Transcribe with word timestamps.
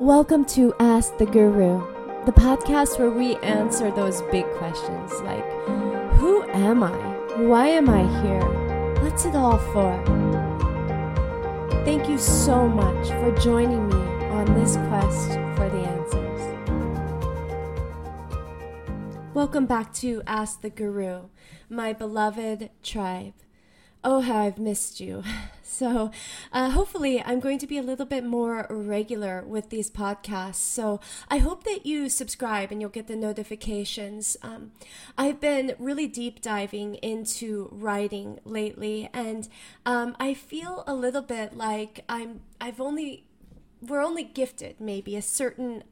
Welcome 0.00 0.46
to 0.46 0.72
Ask 0.80 1.18
the 1.18 1.26
Guru, 1.26 1.84
the 2.24 2.32
podcast 2.32 2.98
where 2.98 3.10
we 3.10 3.36
answer 3.36 3.90
those 3.90 4.22
big 4.32 4.46
questions 4.52 5.12
like 5.20 5.44
Who 6.14 6.42
am 6.54 6.82
I? 6.82 6.96
Why 7.36 7.66
am 7.66 7.90
I 7.90 8.04
here? 8.22 8.40
What's 9.02 9.26
it 9.26 9.34
all 9.34 9.58
for? 9.58 10.02
Thank 11.84 12.08
you 12.08 12.16
so 12.16 12.66
much 12.66 13.08
for 13.08 13.30
joining 13.42 13.88
me 13.88 13.96
on 14.30 14.46
this 14.54 14.76
quest 14.88 15.32
for 15.54 15.68
the 15.68 15.84
answers. 15.84 16.40
Welcome 19.34 19.66
back 19.66 19.92
to 19.96 20.22
Ask 20.26 20.62
the 20.62 20.70
Guru, 20.70 21.24
my 21.68 21.92
beloved 21.92 22.70
tribe. 22.82 23.34
Oh, 24.02 24.20
how 24.20 24.38
I've 24.38 24.58
missed 24.58 24.98
you. 25.00 25.22
So, 25.70 26.10
uh, 26.52 26.70
hopefully, 26.70 27.22
I'm 27.22 27.40
going 27.40 27.58
to 27.58 27.66
be 27.66 27.78
a 27.78 27.82
little 27.82 28.04
bit 28.04 28.24
more 28.24 28.66
regular 28.68 29.44
with 29.46 29.70
these 29.70 29.90
podcasts. 29.90 30.56
So, 30.56 31.00
I 31.28 31.38
hope 31.38 31.64
that 31.64 31.86
you 31.86 32.08
subscribe 32.08 32.72
and 32.72 32.80
you'll 32.80 32.90
get 32.90 33.06
the 33.06 33.16
notifications. 33.16 34.36
Um, 34.42 34.72
I've 35.16 35.40
been 35.40 35.74
really 35.78 36.08
deep 36.08 36.42
diving 36.42 36.96
into 36.96 37.68
writing 37.70 38.40
lately, 38.44 39.08
and 39.14 39.48
um, 39.86 40.16
I 40.18 40.34
feel 40.34 40.82
a 40.86 40.94
little 40.94 41.22
bit 41.22 41.56
like 41.56 42.04
I'm. 42.08 42.40
I've 42.60 42.80
only 42.80 43.24
we're 43.80 44.02
only 44.02 44.24
gifted 44.24 44.80
maybe 44.80 45.16
a 45.16 45.22
certain 45.22 45.84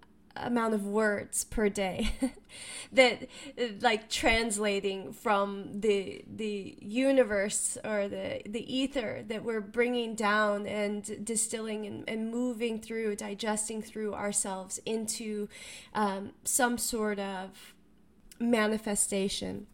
amount 0.42 0.74
of 0.74 0.86
words 0.86 1.44
per 1.44 1.68
day 1.68 2.10
that 2.92 3.28
like 3.80 4.08
translating 4.08 5.12
from 5.12 5.80
the 5.80 6.24
the 6.26 6.76
universe 6.80 7.76
or 7.84 8.08
the 8.08 8.42
the 8.46 8.74
ether 8.74 9.24
that 9.26 9.44
we're 9.44 9.60
bringing 9.60 10.14
down 10.14 10.66
and 10.66 11.24
distilling 11.24 11.86
and, 11.86 12.04
and 12.08 12.30
moving 12.30 12.80
through 12.80 13.16
digesting 13.16 13.82
through 13.82 14.14
ourselves 14.14 14.78
into 14.86 15.48
um, 15.94 16.32
some 16.44 16.78
sort 16.78 17.18
of 17.18 17.74
manifestation 18.40 19.66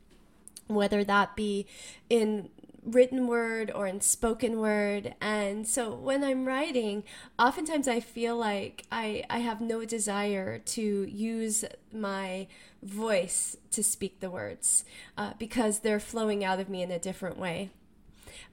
whether 0.67 1.05
that 1.05 1.37
be 1.37 1.67
in 2.09 2.49
written 2.85 3.27
word 3.27 3.71
or 3.75 3.87
in 3.87 4.01
spoken 4.01 4.61
word. 4.61 5.15
And 5.21 5.67
so 5.67 5.95
when 5.95 6.23
I'm 6.23 6.47
writing, 6.47 7.05
oftentimes 7.39 7.89
I 7.89 8.01
feel 8.01 8.37
like 8.37 8.85
I, 8.93 9.25
I 9.31 9.39
have 9.39 9.61
no 9.61 9.85
desire 9.85 10.59
to 10.59 10.83
use 11.05 11.65
my 11.93 12.47
voice 12.83 13.57
to 13.71 13.83
speak 13.83 14.21
the 14.21 14.31
words 14.31 14.85
uh, 15.17 15.33
because 15.39 15.81
they're 15.81 16.01
flowing 16.01 16.45
out 16.45 16.61
of 16.61 16.69
me 16.69 16.83
in 16.83 16.91
a 16.91 16.99
different 16.99 17.39
way. 17.39 17.71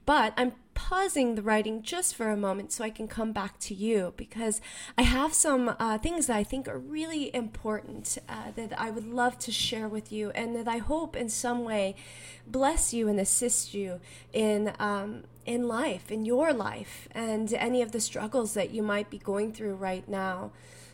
But 0.04 0.32
I'm 0.36 0.52
pausing 0.74 1.34
the 1.34 1.42
writing 1.42 1.82
just 1.82 2.14
for 2.14 2.30
a 2.30 2.36
moment 2.36 2.72
so 2.72 2.84
I 2.84 2.90
can 2.90 3.06
come 3.06 3.32
back 3.32 3.58
to 3.60 3.74
you 3.74 4.14
because 4.16 4.60
I 4.96 5.02
have 5.02 5.34
some 5.34 5.74
uh, 5.78 5.98
things 5.98 6.26
that 6.26 6.36
I 6.36 6.44
think 6.44 6.66
are 6.68 6.78
really 6.78 7.34
important 7.34 8.18
uh, 8.28 8.52
that 8.56 8.78
I 8.78 8.90
would 8.90 9.06
love 9.06 9.38
to 9.40 9.52
share 9.52 9.88
with 9.88 10.10
you 10.10 10.30
and 10.30 10.56
that 10.56 10.68
I 10.68 10.78
hope 10.78 11.14
in 11.16 11.28
some 11.28 11.64
way 11.64 11.94
bless 12.46 12.92
you 12.92 13.08
and 13.08 13.20
assist 13.20 13.74
you 13.74 14.00
in. 14.32 14.72
Um, 14.78 15.24
in 15.44 15.66
life, 15.66 16.12
in 16.12 16.24
your 16.24 16.52
life, 16.52 17.08
and 17.10 17.52
any 17.54 17.82
of 17.82 17.90
the 17.90 18.00
struggles 18.00 18.54
that 18.54 18.70
you 18.70 18.80
might 18.80 19.10
be 19.10 19.18
going 19.18 19.52
through 19.52 19.74
right 19.74 20.08
now. 20.08 20.52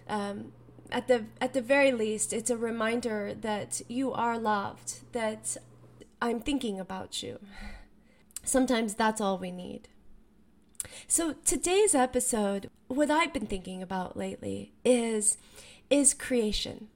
Um, 0.09 0.53
at 0.91 1.06
the 1.06 1.27
at 1.41 1.53
the 1.53 1.61
very 1.61 1.92
least, 1.92 2.33
it's 2.33 2.50
a 2.50 2.56
reminder 2.56 3.34
that 3.34 3.83
you 3.89 4.12
are 4.12 4.39
loved. 4.39 5.00
That 5.12 5.56
I'm 6.20 6.41
thinking 6.41 6.81
about 6.81 7.22
you. 7.22 7.39
Sometimes 8.48 8.94
that's 8.94 9.20
all 9.20 9.36
we 9.36 9.50
need. 9.50 9.88
So 11.06 11.34
today's 11.44 11.94
episode, 11.94 12.70
what 12.86 13.10
I've 13.10 13.32
been 13.34 13.46
thinking 13.46 13.82
about 13.82 14.16
lately 14.16 14.72
is 14.84 15.36
is 15.91 16.14
creation. 16.14 16.88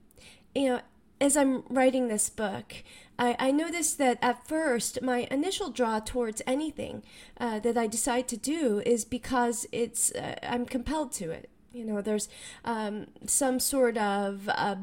You 0.55 0.69
know, 0.69 0.81
as 1.21 1.37
I'm 1.37 1.63
writing 1.69 2.07
this 2.07 2.27
book, 2.29 2.73
I, 3.19 3.35
I 3.37 3.51
noticed 3.51 3.99
that 3.99 4.17
at 4.21 4.47
first 4.47 5.03
my 5.03 5.27
initial 5.29 5.69
draw 5.69 5.99
towards 5.99 6.41
anything 6.47 7.03
uh, 7.39 7.59
that 7.59 7.77
I 7.77 7.85
decide 7.85 8.27
to 8.29 8.37
do 8.37 8.81
is 8.83 9.05
because 9.05 9.67
it's 9.71 10.11
uh, 10.13 10.35
I'm 10.41 10.65
compelled 10.65 11.11
to 11.13 11.29
it. 11.29 11.51
You 11.71 11.85
know, 11.85 12.01
there's 12.01 12.29
um, 12.65 13.07
some 13.27 13.59
sort 13.59 13.97
of 13.97 14.49
uh, 14.49 14.75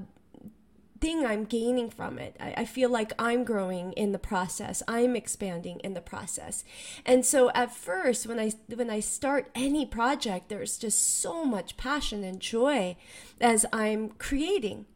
thing 1.01 1.25
I'm 1.25 1.45
gaining 1.45 1.91
from 1.91 2.19
it. 2.19 2.37
I, 2.39 2.55
I, 2.59 2.65
feel 2.65 2.91
like 2.91 3.13
I'm 3.19 3.45
growing 3.45 3.93
in 3.93 4.13
the 4.13 4.19
process. 4.19 4.83
I'm 4.87 5.17
expanding 5.17 5.81
in 5.81 5.95
the 5.95 6.01
process. 6.01 6.65
And 7.07 7.25
so 7.25 7.51
at 7.55 7.75
first 7.75 8.27
when 8.27 8.39
I 8.39 8.53
when 8.75 8.91
I 8.91 9.01
start 9.01 9.51
any 9.55 9.87
project, 9.87 10.49
there's 10.49 10.77
just 10.77 11.21
so 11.21 11.45
much 11.45 11.77
passion 11.77 12.23
and 12.23 12.41
joy 12.41 12.97
as 13.41 13.65
I'm 13.73 14.11
creating. 14.11 14.87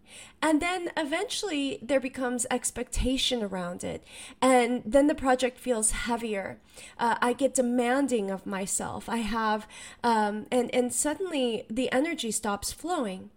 And 0.43 0.61
then 0.61 0.91
eventually 0.97 1.79
there 1.83 2.01
becomes 2.01 2.47
expectation 2.51 3.43
around 3.43 3.83
it. 3.83 4.05
And 4.41 4.83
then 4.85 5.07
the 5.07 5.15
project 5.15 5.59
feels 5.59 5.91
heavier. 5.91 6.59
Uh, 6.99 7.17
I 7.21 7.33
get 7.33 7.55
demanding 7.55 8.31
of 8.31 8.47
myself. 8.47 9.09
I 9.09 9.19
have, 9.19 9.67
um, 10.03 10.47
and, 10.53 10.73
and 10.75 10.93
suddenly 10.93 11.65
the 11.71 11.91
energy 11.91 12.31
stops 12.31 12.73
flowing. 12.73 13.31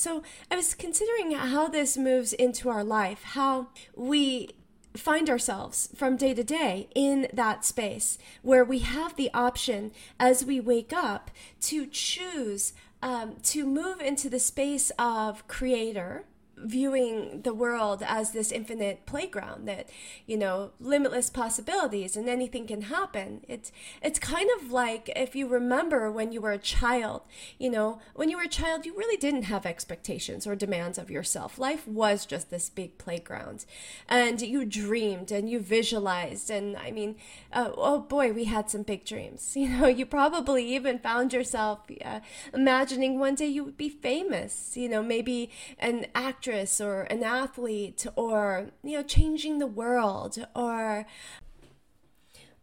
So 0.00 0.22
I 0.50 0.56
was 0.56 0.72
considering 0.72 1.32
how 1.32 1.68
this 1.68 1.98
moves 1.98 2.32
into 2.32 2.70
our 2.70 2.82
life, 2.82 3.22
how 3.22 3.66
we 3.94 4.48
find 4.96 5.28
ourselves 5.28 5.90
from 5.94 6.16
day 6.16 6.32
to 6.32 6.42
day 6.42 6.88
in 6.94 7.28
that 7.34 7.66
space 7.66 8.16
where 8.40 8.64
we 8.64 8.78
have 8.78 9.16
the 9.16 9.30
option 9.34 9.92
as 10.18 10.42
we 10.42 10.58
wake 10.58 10.94
up 10.94 11.30
to 11.60 11.84
choose 11.84 12.72
um, 13.02 13.36
to 13.42 13.66
move 13.66 14.00
into 14.00 14.30
the 14.30 14.40
space 14.40 14.90
of 14.98 15.46
creator 15.48 16.24
viewing 16.64 17.42
the 17.42 17.54
world 17.54 18.02
as 18.06 18.30
this 18.30 18.52
infinite 18.52 19.06
playground 19.06 19.66
that 19.66 19.88
you 20.26 20.36
know 20.36 20.70
limitless 20.80 21.30
possibilities 21.30 22.16
and 22.16 22.28
anything 22.28 22.66
can 22.66 22.82
happen. 22.82 23.40
It's 23.48 23.72
it's 24.02 24.18
kind 24.18 24.48
of 24.58 24.70
like 24.70 25.10
if 25.16 25.34
you 25.34 25.48
remember 25.48 26.10
when 26.10 26.32
you 26.32 26.40
were 26.40 26.52
a 26.52 26.58
child 26.58 27.22
you 27.58 27.70
know 27.70 28.00
when 28.14 28.28
you 28.28 28.36
were 28.36 28.44
a 28.44 28.48
child 28.48 28.86
you 28.86 28.96
really 28.96 29.16
didn't 29.16 29.44
have 29.44 29.66
expectations 29.66 30.46
or 30.46 30.54
demands 30.54 30.98
of 30.98 31.10
yourself. 31.10 31.58
Life 31.58 31.86
was 31.86 32.26
just 32.26 32.50
this 32.50 32.68
big 32.68 32.98
playground. 32.98 33.64
And 34.08 34.40
you 34.40 34.64
dreamed 34.64 35.30
and 35.32 35.48
you 35.48 35.60
visualized. 35.60 36.50
And 36.50 36.76
i 36.76 36.90
mean 36.90 37.16
uh, 37.52 37.70
oh 37.76 38.00
boy 38.00 38.32
we 38.32 38.44
had 38.44 38.70
some 38.70 38.82
big 38.82 39.04
dreams. 39.04 39.56
You 39.60 39.68
know 39.68 39.88
you 39.88 40.06
probably 40.06 40.64
even 40.74 40.98
found 40.98 41.32
yourself 41.32 41.80
uh, 42.04 42.20
imagining 42.54 43.18
one 43.18 43.34
day 43.34 43.46
you 43.46 43.62
would 43.62 43.76
be 43.76 43.90
famous 43.90 44.76
you 44.76 44.88
know 44.88 45.02
maybe 45.02 45.50
an 45.78 46.06
actress 46.14 46.49
actress 46.50 46.80
or 46.80 47.02
an 47.02 47.22
athlete 47.22 48.06
or, 48.16 48.70
you 48.82 48.96
know, 48.96 49.02
changing 49.02 49.58
the 49.58 49.66
world 49.66 50.44
or. 50.54 51.06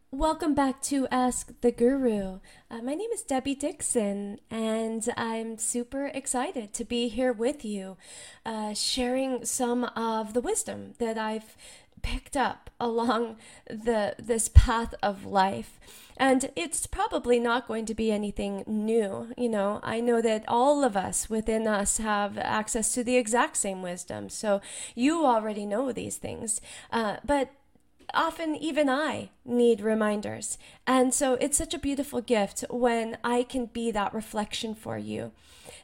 Welcome 0.09 0.55
back 0.55 0.81
to 0.83 1.05
Ask 1.11 1.51
the 1.59 1.71
Guru. 1.71 2.39
Uh, 2.71 2.81
my 2.81 2.93
name 2.93 3.11
is 3.13 3.23
Debbie 3.23 3.55
Dixon, 3.55 4.39
and 4.49 5.07
I'm 5.17 5.57
super 5.57 6.07
excited 6.07 6.73
to 6.75 6.85
be 6.85 7.09
here 7.09 7.33
with 7.33 7.65
you, 7.65 7.97
uh, 8.45 8.73
sharing 8.73 9.43
some 9.43 9.83
of 9.83 10.33
the 10.33 10.39
wisdom 10.39 10.93
that 10.99 11.17
I've 11.17 11.57
picked 12.07 12.37
up 12.37 12.69
along 12.79 13.35
the 13.69 14.15
this 14.17 14.47
path 14.47 14.93
of 15.03 15.25
life. 15.25 15.77
And 16.19 16.49
it's 16.55 16.87
probably 16.87 17.39
not 17.39 17.67
going 17.67 17.85
to 17.85 17.93
be 17.93 18.11
anything 18.11 18.63
new 18.65 19.33
you 19.37 19.49
know. 19.49 19.81
I 19.83 19.99
know 19.99 20.21
that 20.21 20.45
all 20.47 20.83
of 20.83 20.95
us 20.95 21.29
within 21.29 21.67
us 21.67 21.97
have 21.97 22.37
access 22.37 22.93
to 22.93 23.03
the 23.03 23.17
exact 23.17 23.57
same 23.57 23.81
wisdom 23.81 24.29
so 24.29 24.61
you 24.95 25.25
already 25.25 25.65
know 25.65 25.91
these 25.91 26.17
things. 26.17 26.61
Uh, 26.91 27.17
but 27.25 27.51
often 28.13 28.55
even 28.55 28.89
I 28.89 29.29
need 29.45 29.81
reminders. 29.81 30.57
And 30.85 31.13
so 31.13 31.33
it's 31.35 31.57
such 31.57 31.73
a 31.73 31.79
beautiful 31.79 32.21
gift 32.21 32.63
when 32.69 33.17
I 33.23 33.43
can 33.43 33.65
be 33.65 33.91
that 33.91 34.13
reflection 34.13 34.75
for 34.75 34.97
you. 34.97 35.31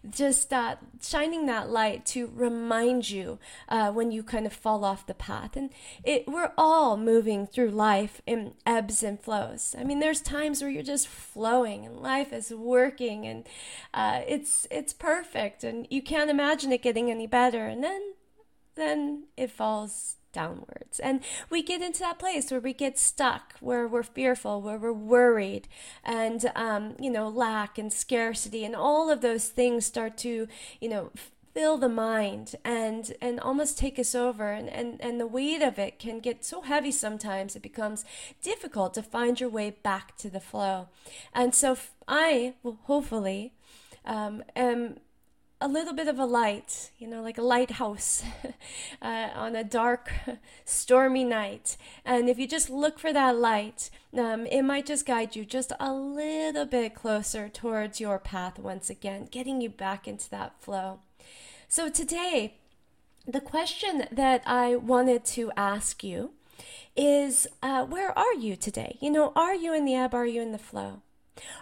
Just 0.10 0.50
that 0.50 0.80
shining 1.02 1.46
that 1.46 1.70
light 1.70 2.06
to 2.08 2.30
remind 2.34 3.10
you 3.10 3.40
uh, 3.70 3.92
when 3.92 4.12
you 4.12 4.22
kind 4.22 4.46
of 4.46 4.52
fall 4.52 4.84
off 4.84 5.06
the 5.06 5.14
path. 5.14 5.56
And 5.56 5.70
it, 6.04 6.28
we're 6.28 6.52
all 6.58 6.98
moving 6.98 7.48
through 7.48 7.72
life 7.72 8.22
in 8.26 8.54
ebbs 8.66 9.02
and 9.02 9.20
flows. 9.20 9.76
I 9.80 9.86
mean, 9.86 10.00
there's 10.00 10.20
times 10.20 10.62
where 10.62 10.70
you're 10.70 10.84
just 10.84 11.08
flowing 11.08 11.86
and 11.86 12.02
life 12.02 12.34
is 12.34 12.52
working 12.52 13.26
and 13.26 13.48
uh, 13.94 14.22
it's 14.28 14.68
it's 14.70 14.92
perfect 14.92 15.64
and 15.64 15.88
you 15.90 16.02
can't 16.02 16.30
imagine 16.30 16.74
it 16.74 16.82
getting 16.82 17.10
any 17.10 17.28
better. 17.28 17.68
And 17.68 17.82
then 17.82 18.14
then 18.76 19.28
it 19.38 19.52
falls 19.52 20.18
downwards. 20.34 21.00
And 21.00 21.22
we 21.50 21.64
get 21.64 21.82
into 21.82 22.00
that 22.00 22.20
place 22.20 22.52
where 22.52 22.60
we 22.60 22.74
get 22.74 23.00
stuck, 23.00 23.54
where 23.60 23.88
we're 23.88 24.04
fearful, 24.04 24.62
where 24.62 24.78
we're 24.78 24.92
worried, 24.92 25.68
and, 26.04 26.52
um, 26.56 26.96
you 27.00 27.10
know, 27.10 27.30
lack 27.30 27.78
and 27.78 27.94
scarcity, 27.94 28.66
and 28.66 28.76
all 28.76 29.10
of 29.10 29.22
those 29.22 29.48
things 29.48 29.86
start 29.86 30.18
to, 30.20 30.48
you 30.82 30.90
know, 30.90 31.12
fill 31.54 31.78
the 31.78 31.90
mind 31.90 32.56
and 32.66 33.14
and 33.22 33.40
almost 33.40 33.78
take 33.78 34.00
us 34.00 34.16
over 34.16 34.52
and, 34.52 34.68
and 34.70 35.00
and 35.02 35.20
the 35.20 35.28
weight 35.28 35.62
of 35.62 35.78
it 35.78 36.00
can 36.00 36.20
get 36.20 36.44
so 36.44 36.62
heavy 36.62 36.92
sometimes 36.92 37.56
it 37.56 37.62
becomes 37.62 38.04
difficult 38.42 38.94
to 38.94 39.04
find 39.04 39.40
your 39.40 39.50
way 39.50 39.70
back 39.70 40.18
to 40.18 40.32
the 40.32 40.40
flow 40.40 40.88
and 41.32 41.54
so 41.54 41.78
i 42.08 42.56
will 42.64 42.80
hopefully 42.86 43.54
um, 44.06 44.44
am 44.56 44.98
a 45.64 45.68
little 45.68 45.94
bit 45.94 46.10
of 46.10 46.20
a 46.20 46.26
light, 46.26 46.92
you 47.00 47.08
know, 47.08 47.22
like 47.22 47.38
a 47.38 47.42
lighthouse 47.42 48.22
uh, 49.02 49.30
on 49.34 49.56
a 49.56 49.64
dark, 49.64 50.12
stormy 50.66 51.24
night. 51.24 51.78
And 52.04 52.28
if 52.28 52.38
you 52.38 52.50
just 52.50 52.70
look 52.70 53.00
for 53.00 53.14
that 53.14 53.38
light, 53.38 53.90
um, 54.18 54.46
it 54.48 54.64
might 54.64 54.86
just 54.86 55.06
guide 55.06 55.38
you 55.38 55.46
just 55.46 55.72
a 55.80 55.94
little 55.94 56.66
bit 56.66 56.94
closer 56.94 57.48
towards 57.48 58.02
your 58.02 58.20
path 58.20 58.60
once 58.60 58.90
again, 58.90 59.30
getting 59.32 59.62
you 59.62 59.70
back 59.70 60.06
into 60.06 60.30
that 60.32 60.62
flow. 60.62 61.00
So 61.70 61.90
today, 61.90 62.56
the 63.26 63.40
question 63.40 64.04
that 64.12 64.44
I 64.46 64.76
wanted 64.76 65.24
to 65.38 65.50
ask 65.56 66.04
you 66.04 66.32
is 66.94 67.48
uh, 67.64 67.86
where 67.86 68.16
are 68.20 68.34
you 68.34 68.58
today? 68.58 68.98
You 69.00 69.12
know, 69.12 69.32
are 69.34 69.56
you 69.56 69.74
in 69.74 69.86
the 69.86 69.96
ebb? 69.96 70.14
Are 70.14 70.28
you 70.28 70.42
in 70.42 70.52
the 70.52 70.58
flow? 70.58 71.04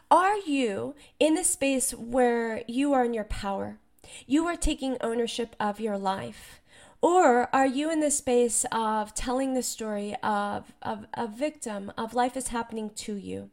Are 0.09 0.37
you 0.37 0.95
in 1.19 1.37
a 1.37 1.43
space 1.43 1.91
where 1.91 2.63
you 2.67 2.93
are 2.93 3.05
in 3.05 3.13
your 3.13 3.25
power? 3.25 3.77
You 4.25 4.45
are 4.47 4.55
taking 4.55 4.97
ownership 5.01 5.55
of 5.59 5.79
your 5.79 5.97
life. 5.97 6.61
Or 7.01 7.53
are 7.53 7.65
you 7.65 7.91
in 7.91 7.99
the 7.99 8.11
space 8.11 8.65
of 8.71 9.15
telling 9.15 9.53
the 9.53 9.63
story 9.63 10.15
of, 10.21 10.71
of 10.81 11.07
a 11.15 11.27
victim, 11.27 11.91
of 11.97 12.13
life 12.13 12.37
is 12.37 12.49
happening 12.49 12.91
to 12.97 13.15
you? 13.15 13.49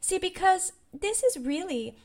See, 0.00 0.18
because 0.18 0.72
this 0.92 1.22
is 1.22 1.36
really 1.38 1.96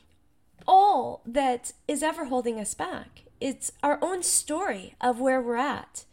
all 0.66 1.22
that 1.24 1.72
is 1.86 2.02
ever 2.02 2.26
holding 2.26 2.58
us 2.58 2.74
back. 2.74 3.22
It's 3.40 3.70
our 3.82 3.98
own 4.02 4.22
story 4.22 4.94
of 5.00 5.20
where 5.20 5.40
we're 5.40 5.56
at. 5.56 6.04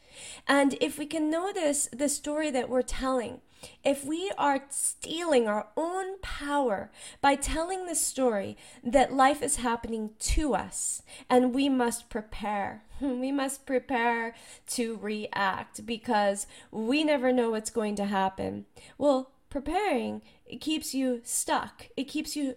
And 0.47 0.75
if 0.79 1.00
we 1.00 1.05
can 1.05 1.31
notice 1.31 1.89
the 1.91 2.09
story 2.09 2.51
that 2.51 2.69
we're 2.69 2.83
telling, 2.83 3.41
if 3.83 4.06
we 4.06 4.31
are 4.38 4.63
stealing 4.69 5.48
our 5.48 5.68
own 5.75 6.19
power 6.21 6.92
by 7.21 7.36
telling 7.36 7.86
the 7.86 7.95
story 7.95 8.57
that 8.83 9.13
life 9.13 9.42
is 9.42 9.57
happening 9.57 10.12
to 10.19 10.54
us 10.54 11.01
and 11.30 11.54
we 11.54 11.69
must 11.69 12.10
prepare, 12.10 12.83
we 13.01 13.31
must 13.31 13.65
prepare 13.65 14.36
to 14.68 14.98
react 14.98 15.86
because 15.86 16.48
we 16.71 17.04
never 17.04 17.31
know 17.31 17.51
what's 17.51 17.69
going 17.69 17.95
to 17.95 18.06
happen. 18.06 18.65
Well, 18.98 19.31
preparing 19.50 20.21
it 20.45 20.62
keeps 20.62 20.94
you 20.94 21.21
stuck. 21.24 21.88
It 21.95 22.06
keeps 22.06 22.36
you 22.36 22.56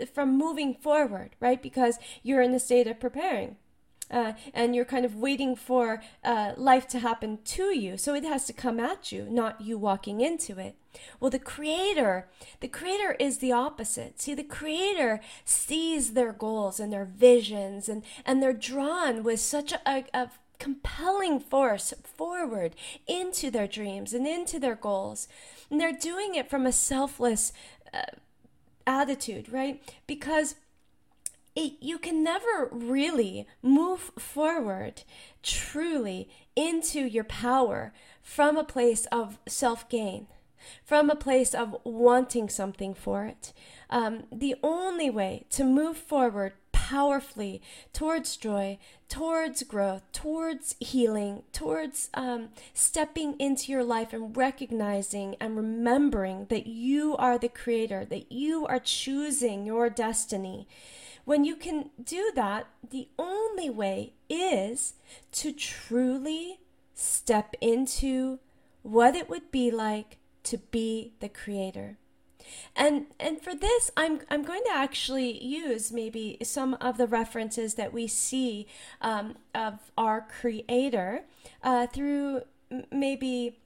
uh, 0.00 0.06
from 0.06 0.36
moving 0.36 0.74
forward, 0.74 1.36
right? 1.40 1.62
Because 1.62 1.98
you're 2.22 2.42
in 2.42 2.52
the 2.52 2.60
state 2.60 2.86
of 2.86 3.00
preparing 3.00 3.56
uh, 4.10 4.32
and 4.52 4.74
you're 4.74 4.84
kind 4.84 5.04
of 5.04 5.14
waiting 5.14 5.56
for 5.56 6.02
uh, 6.22 6.52
life 6.56 6.86
to 6.88 6.98
happen 6.98 7.38
to 7.44 7.76
you. 7.76 7.96
So 7.96 8.14
it 8.14 8.24
has 8.24 8.44
to 8.46 8.52
come 8.52 8.78
at 8.80 9.12
you, 9.12 9.26
not 9.30 9.60
you 9.60 9.78
walking 9.78 10.20
into 10.20 10.58
it. 10.58 10.76
Well, 11.18 11.30
the 11.30 11.38
creator, 11.38 12.28
the 12.60 12.68
creator 12.68 13.16
is 13.18 13.38
the 13.38 13.52
opposite. 13.52 14.20
See, 14.20 14.34
the 14.34 14.44
creator 14.44 15.20
sees 15.44 16.12
their 16.12 16.32
goals 16.32 16.78
and 16.78 16.92
their 16.92 17.04
visions, 17.04 17.88
and, 17.88 18.04
and 18.24 18.42
they're 18.42 18.52
drawn 18.52 19.22
with 19.22 19.40
such 19.40 19.72
a, 19.72 20.04
a 20.14 20.30
compelling 20.58 21.40
force 21.40 21.92
forward 22.04 22.74
into 23.06 23.50
their 23.50 23.66
dreams 23.66 24.12
and 24.14 24.26
into 24.26 24.58
their 24.58 24.76
goals. 24.76 25.28
And 25.70 25.80
they're 25.80 25.92
doing 25.92 26.34
it 26.34 26.48
from 26.48 26.66
a 26.66 26.72
selfless 26.72 27.52
uh, 27.92 28.02
attitude, 28.86 29.52
right? 29.52 29.82
Because 30.06 30.54
it, 31.56 31.74
you 31.80 31.98
can 31.98 32.22
never 32.22 32.68
really 32.70 33.46
move 33.62 34.10
forward 34.18 35.02
truly 35.42 36.28
into 36.56 37.00
your 37.00 37.24
power 37.24 37.92
from 38.22 38.56
a 38.56 38.64
place 38.64 39.06
of 39.06 39.38
self 39.46 39.88
gain, 39.88 40.26
from 40.84 41.10
a 41.10 41.16
place 41.16 41.54
of 41.54 41.76
wanting 41.84 42.48
something 42.48 42.94
for 42.94 43.24
it. 43.24 43.52
Um, 43.90 44.24
the 44.32 44.56
only 44.62 45.10
way 45.10 45.46
to 45.50 45.64
move 45.64 45.96
forward 45.96 46.54
powerfully 46.72 47.62
towards 47.92 48.36
joy, 48.36 48.78
towards 49.08 49.62
growth, 49.62 50.02
towards 50.12 50.76
healing, 50.80 51.42
towards 51.52 52.10
um, 52.12 52.48
stepping 52.74 53.36
into 53.38 53.72
your 53.72 53.84
life 53.84 54.12
and 54.12 54.36
recognizing 54.36 55.36
and 55.40 55.56
remembering 55.56 56.46
that 56.50 56.66
you 56.66 57.16
are 57.16 57.38
the 57.38 57.48
creator, 57.48 58.04
that 58.04 58.30
you 58.30 58.66
are 58.66 58.80
choosing 58.80 59.64
your 59.64 59.88
destiny 59.88 60.66
when 61.24 61.44
you 61.44 61.56
can 61.56 61.90
do 62.02 62.30
that, 62.34 62.66
the 62.88 63.08
only 63.18 63.70
way 63.70 64.14
is 64.28 64.94
to 65.32 65.52
truly 65.52 66.60
step 66.94 67.54
into 67.60 68.38
what 68.82 69.16
it 69.16 69.28
would 69.28 69.50
be 69.50 69.70
like 69.70 70.18
to 70.44 70.58
be 70.58 71.12
the 71.20 71.28
creator. 71.28 71.98
And 72.76 73.06
and 73.18 73.40
for 73.40 73.54
this, 73.54 73.90
I'm 73.96 74.20
I'm 74.28 74.42
going 74.42 74.62
to 74.66 74.72
actually 74.74 75.42
use 75.42 75.90
maybe 75.90 76.36
some 76.42 76.74
of 76.74 76.98
the 76.98 77.06
references 77.06 77.74
that 77.74 77.92
we 77.92 78.06
see 78.06 78.66
um, 79.00 79.36
of 79.54 79.90
our 79.96 80.20
Creator 80.20 81.24
uh, 81.62 81.86
through 81.86 82.42
maybe 82.92 83.58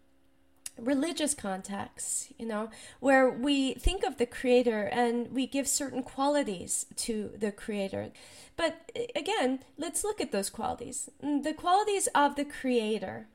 religious 0.78 1.34
contexts, 1.34 2.32
you 2.38 2.46
know, 2.46 2.70
where 3.00 3.30
we 3.30 3.74
think 3.74 4.04
of 4.04 4.18
the 4.18 4.26
creator 4.26 4.84
and 4.84 5.32
we 5.32 5.46
give 5.46 5.68
certain 5.68 6.02
qualities 6.02 6.86
to 6.96 7.32
the 7.38 7.52
creator. 7.52 8.10
But 8.56 8.90
again, 9.14 9.60
let's 9.76 10.04
look 10.04 10.20
at 10.20 10.32
those 10.32 10.50
qualities. 10.50 11.08
Mm, 11.22 11.42
the 11.42 11.54
qualities 11.54 12.08
of 12.14 12.36
the 12.36 12.44
creator 12.44 13.26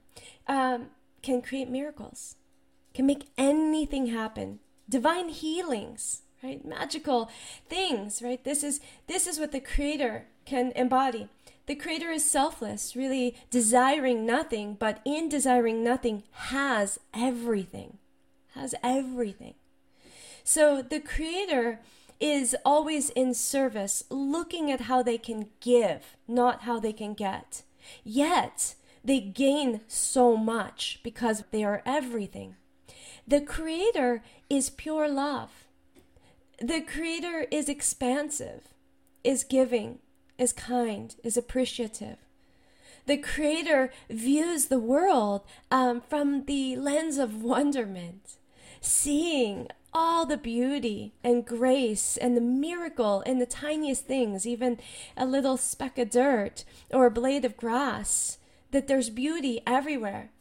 um, 0.48 0.88
can 1.22 1.42
create 1.42 1.70
miracles, 1.70 2.36
can 2.94 3.06
make 3.06 3.30
anything 3.38 4.08
happen, 4.08 4.60
divine 4.90 5.30
healings, 5.30 6.22
right? 6.44 6.64
Magical 6.66 7.32
things, 7.70 8.22
right? 8.22 8.44
This 8.44 8.64
is 8.64 8.82
this 9.08 9.26
is 9.26 9.40
what 9.40 9.52
the 9.52 9.62
creator 9.62 10.26
can 10.46 10.74
embody. 10.76 11.30
The 11.66 11.76
Creator 11.76 12.12
is 12.12 12.30
selfless, 12.30 12.96
really 12.96 13.36
desiring 13.50 14.26
nothing, 14.26 14.76
but 14.78 15.00
in 15.06 15.30
desiring 15.30 15.84
nothing 15.84 16.24
has 16.32 17.00
everything. 17.14 18.00
Has 18.54 18.76
everything. 18.84 19.56
So 20.44 20.82
the 20.82 21.00
Creator 21.00 21.80
is 22.20 22.56
always 22.66 23.10
in 23.12 23.34
service, 23.34 24.04
looking 24.10 24.72
at 24.72 24.82
how 24.82 25.04
they 25.04 25.18
can 25.18 25.48
give, 25.62 26.18
not 26.28 26.62
how 26.64 26.80
they 26.80 26.94
can 26.94 27.14
get. 27.14 27.64
Yet, 28.04 28.76
they 29.04 29.20
gain 29.20 29.82
so 29.88 30.38
much 30.38 31.00
because 31.04 31.44
they 31.52 31.64
are 31.64 31.82
everything. 31.86 32.56
The 33.28 33.42
Creator 33.42 34.22
is 34.50 34.70
pure 34.70 35.08
love. 35.10 35.66
The 36.60 36.82
Creator 36.82 37.48
is 37.52 37.68
expansive, 37.68 38.74
is 39.24 39.44
giving, 39.44 40.00
is 40.44 40.54
kind, 40.54 41.16
is 41.24 41.38
appreciative. 41.38 42.18
The 43.06 43.18
Creator 43.18 43.92
views 44.10 44.66
the 44.66 44.80
world 44.80 45.42
um, 45.72 46.02
from 46.02 46.46
the 46.46 46.76
lens 46.76 47.18
of 47.18 47.42
wonderment, 47.42 48.36
seeing 48.80 49.68
all 49.94 50.26
the 50.26 50.38
beauty 50.38 51.14
and 51.24 51.46
grace 51.46 52.18
and 52.18 52.36
the 52.36 52.42
miracle 52.42 53.22
in 53.22 53.40
the 53.40 53.46
tiniest 53.46 54.06
things, 54.06 54.46
even 54.46 54.80
a 55.18 55.26
little 55.26 55.58
speck 55.58 55.98
of 55.98 56.10
dirt 56.10 56.64
or 56.92 57.06
a 57.06 57.12
blade 57.12 57.46
of 57.46 57.58
grass, 57.58 58.38
that 58.72 58.88
there's 58.88 59.10
beauty 59.10 59.62
everywhere. 59.68 60.32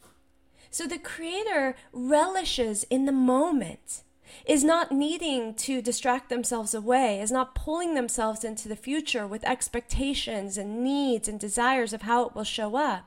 So 0.69 0.87
the 0.87 0.97
Creator 0.97 1.75
relishes 1.91 2.83
in 2.89 3.05
the 3.05 3.11
moment 3.11 4.03
is 4.45 4.63
not 4.63 4.91
needing 4.91 5.53
to 5.55 5.81
distract 5.81 6.29
themselves 6.29 6.73
away, 6.73 7.19
is 7.19 7.31
not 7.31 7.55
pulling 7.55 7.93
themselves 7.93 8.43
into 8.43 8.67
the 8.67 8.75
future 8.75 9.25
with 9.25 9.43
expectations 9.45 10.57
and 10.57 10.83
needs 10.83 11.27
and 11.27 11.39
desires 11.39 11.93
of 11.93 12.03
how 12.03 12.25
it 12.25 12.35
will 12.35 12.43
show 12.43 12.75
up, 12.75 13.05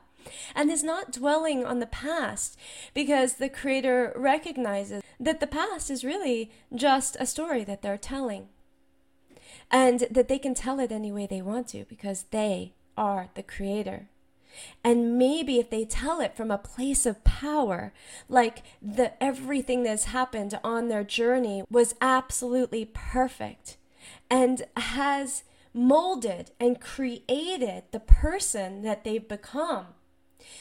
and 0.55 0.69
is 0.69 0.83
not 0.83 1.11
dwelling 1.11 1.65
on 1.65 1.79
the 1.79 1.85
past 1.85 2.57
because 2.93 3.35
the 3.35 3.49
Creator 3.49 4.13
recognizes 4.15 5.01
that 5.19 5.39
the 5.39 5.47
past 5.47 5.89
is 5.89 6.03
really 6.03 6.51
just 6.73 7.17
a 7.19 7.25
story 7.25 7.63
that 7.63 7.81
they're 7.81 7.97
telling. 7.97 8.47
And 9.69 10.07
that 10.09 10.29
they 10.29 10.39
can 10.39 10.53
tell 10.53 10.79
it 10.79 10.91
any 10.91 11.11
way 11.11 11.27
they 11.27 11.41
want 11.41 11.67
to 11.69 11.85
because 11.89 12.25
they 12.31 12.73
are 12.95 13.29
the 13.35 13.43
Creator. 13.43 14.07
And 14.83 15.17
maybe 15.17 15.59
if 15.59 15.69
they 15.69 15.85
tell 15.85 16.19
it 16.19 16.35
from 16.35 16.51
a 16.51 16.57
place 16.57 17.05
of 17.05 17.23
power, 17.23 17.93
like 18.27 18.63
the 18.81 19.21
everything 19.23 19.83
that's 19.83 20.05
happened 20.05 20.57
on 20.63 20.87
their 20.87 21.03
journey 21.03 21.63
was 21.69 21.95
absolutely 22.01 22.85
perfect 22.85 23.77
and 24.29 24.63
has 24.75 25.43
molded 25.73 26.51
and 26.59 26.81
created 26.81 27.83
the 27.91 27.99
person 27.99 28.81
that 28.81 29.03
they've 29.03 29.27
become. 29.27 29.87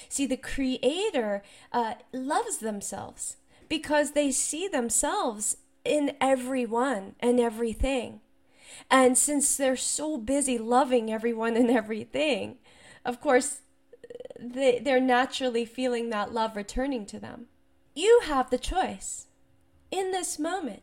See, 0.09 0.27
the 0.27 0.37
creator 0.37 1.43
uh, 1.73 1.95
loves 2.13 2.59
themselves 2.59 3.37
because 3.69 4.13
they 4.13 4.31
see 4.31 4.69
themselves 4.69 5.57
in 5.85 6.13
everyone 6.21 7.15
and 7.21 7.41
everything. 7.41 8.21
And 8.91 9.17
since 9.17 9.57
they're 9.57 9.77
so 9.77 10.19
busy 10.19 10.59
loving 10.59 11.13
everyone 11.13 11.57
and 11.57 11.71
everything, 11.71 12.59
of 13.05 13.21
course, 13.21 13.61
they, 14.39 14.79
they're 14.79 15.01
naturally 15.01 15.65
feeling 15.65 16.11
that 16.11 16.33
love 16.33 16.57
returning 16.57 17.07
to 17.07 17.19
them. 17.19 17.47
You 17.95 18.21
have 18.25 18.51
the 18.51 18.59
choice 18.59 19.27
in 19.91 20.11
this 20.11 20.39
moment 20.39 20.83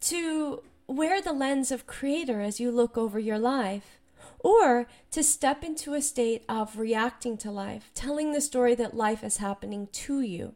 to 0.00 0.62
wear 0.86 1.22
the 1.22 1.32
lens 1.32 1.70
of 1.70 1.86
creator 1.86 2.40
as 2.40 2.60
you 2.60 2.70
look 2.70 2.98
over 2.98 3.18
your 3.18 3.38
life 3.38 4.00
or 4.38 4.86
to 5.10 5.22
step 5.22 5.64
into 5.64 5.94
a 5.94 6.02
state 6.02 6.44
of 6.48 6.78
reacting 6.78 7.36
to 7.38 7.50
life, 7.50 7.90
telling 7.94 8.32
the 8.32 8.40
story 8.40 8.74
that 8.74 8.96
life 8.96 9.24
is 9.24 9.38
happening 9.38 9.88
to 9.92 10.20
you. 10.20 10.54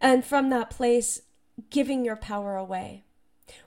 And 0.00 0.24
from 0.24 0.50
that 0.50 0.70
place, 0.70 1.22
giving 1.70 2.04
your 2.04 2.16
power 2.16 2.56
away, 2.56 3.04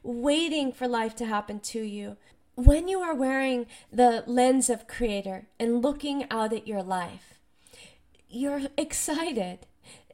waiting 0.04 0.72
for 0.72 0.88
life 0.88 1.16
to 1.18 1.26
happen 1.26 1.60
to 1.60 1.82
you. 1.82 2.18
When 2.56 2.88
you 2.88 3.02
are 3.02 3.14
wearing 3.14 3.68
the 3.92 4.24
lens 4.26 4.70
of 4.70 4.88
Creator 4.88 5.48
and 5.60 5.84
looking 5.84 6.26
out 6.32 6.54
at 6.54 6.68
your 6.68 6.82
life, 6.82 7.37
you're 8.30 8.62
excited. 8.78 9.60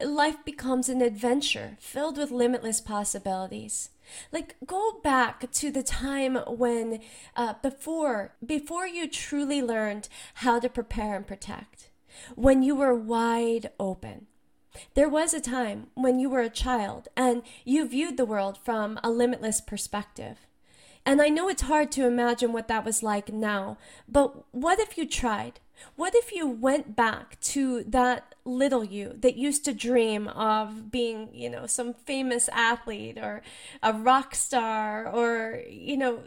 Life 0.04 0.46
becomes 0.46 0.90
an 0.90 1.02
adventure 1.02 1.78
filled 1.80 2.18
with 2.18 2.32
limitless 2.32 2.82
possibilities. 2.82 3.90
Like 4.32 4.56
go 4.66 5.00
back 5.04 5.52
to 5.52 5.72
the 5.72 5.84
time 5.84 6.36
when 6.48 7.00
uh, 7.36 7.54
before 7.62 8.36
before 8.46 8.86
you 8.86 9.08
truly 9.08 9.62
learned 9.62 10.10
how 10.36 10.60
to 10.60 10.70
prepare 10.70 11.16
and 11.16 11.26
protect, 11.26 11.90
when 12.36 12.62
you 12.62 12.76
were 12.76 12.94
wide 12.94 13.72
open. 13.80 14.28
There 14.96 15.10
was 15.10 15.34
a 15.34 15.42
time 15.42 15.88
when 15.94 16.20
you 16.20 16.30
were 16.30 16.42
a 16.42 16.50
child 16.50 17.08
and 17.16 17.44
you 17.64 17.88
viewed 17.88 18.18
the 18.18 18.26
world 18.26 18.58
from 18.64 19.00
a 19.04 19.10
limitless 19.10 19.62
perspective. 19.62 20.48
And 21.06 21.22
I 21.22 21.30
know 21.30 21.50
it's 21.50 21.64
hard 21.64 21.92
to 21.94 22.08
imagine 22.08 22.54
what 22.54 22.68
that 22.70 22.86
was 22.86 23.04
like 23.04 23.32
now, 23.32 23.78
but 24.08 24.46
what 24.54 24.80
if 24.80 24.98
you 24.98 25.08
tried? 25.08 25.60
What 25.96 26.16
if 26.16 26.32
you 26.32 26.48
went 26.48 26.96
back 26.96 27.40
to 27.42 27.84
that 27.84 28.36
little 28.46 28.84
you 28.84 29.16
that 29.22 29.36
used 29.36 29.64
to 29.66 29.74
dream 29.74 30.28
of 30.28 30.92
being, 30.92 31.30
you 31.34 31.50
know, 31.50 31.66
some 31.66 31.94
famous 31.94 32.50
athlete 32.50 33.18
or 33.18 33.42
a 33.82 33.94
rock 33.94 34.36
star 34.36 35.08
or, 35.08 35.62
you 35.70 35.98
know, 35.98 36.20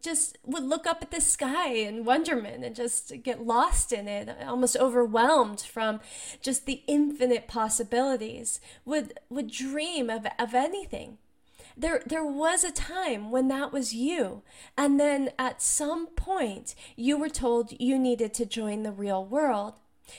just 0.00 0.38
would 0.44 0.64
look 0.64 0.86
up 0.86 1.02
at 1.02 1.10
the 1.10 1.20
sky 1.20 1.68
in 1.68 2.04
wonderment 2.04 2.64
and 2.64 2.74
just 2.74 3.22
get 3.22 3.46
lost 3.46 3.92
in 3.92 4.08
it, 4.08 4.28
almost 4.46 4.76
overwhelmed 4.76 5.60
from 5.60 6.00
just 6.40 6.66
the 6.66 6.82
infinite 6.86 7.48
possibilities, 7.48 8.60
would 8.84 9.18
would 9.28 9.50
dream 9.50 10.10
of, 10.10 10.26
of 10.38 10.54
anything 10.54 11.18
there 11.76 12.02
there 12.06 12.24
was 12.24 12.64
a 12.64 12.72
time 12.72 13.30
when 13.30 13.48
that 13.48 13.72
was 13.72 13.94
you. 13.94 14.42
And 14.76 14.98
then 14.98 15.30
at 15.38 15.62
some 15.62 16.06
point 16.08 16.74
you 16.96 17.18
were 17.18 17.28
told 17.28 17.72
you 17.78 17.98
needed 17.98 18.32
to 18.34 18.46
join 18.46 18.82
the 18.82 18.92
real 18.92 19.24
world. 19.24 19.74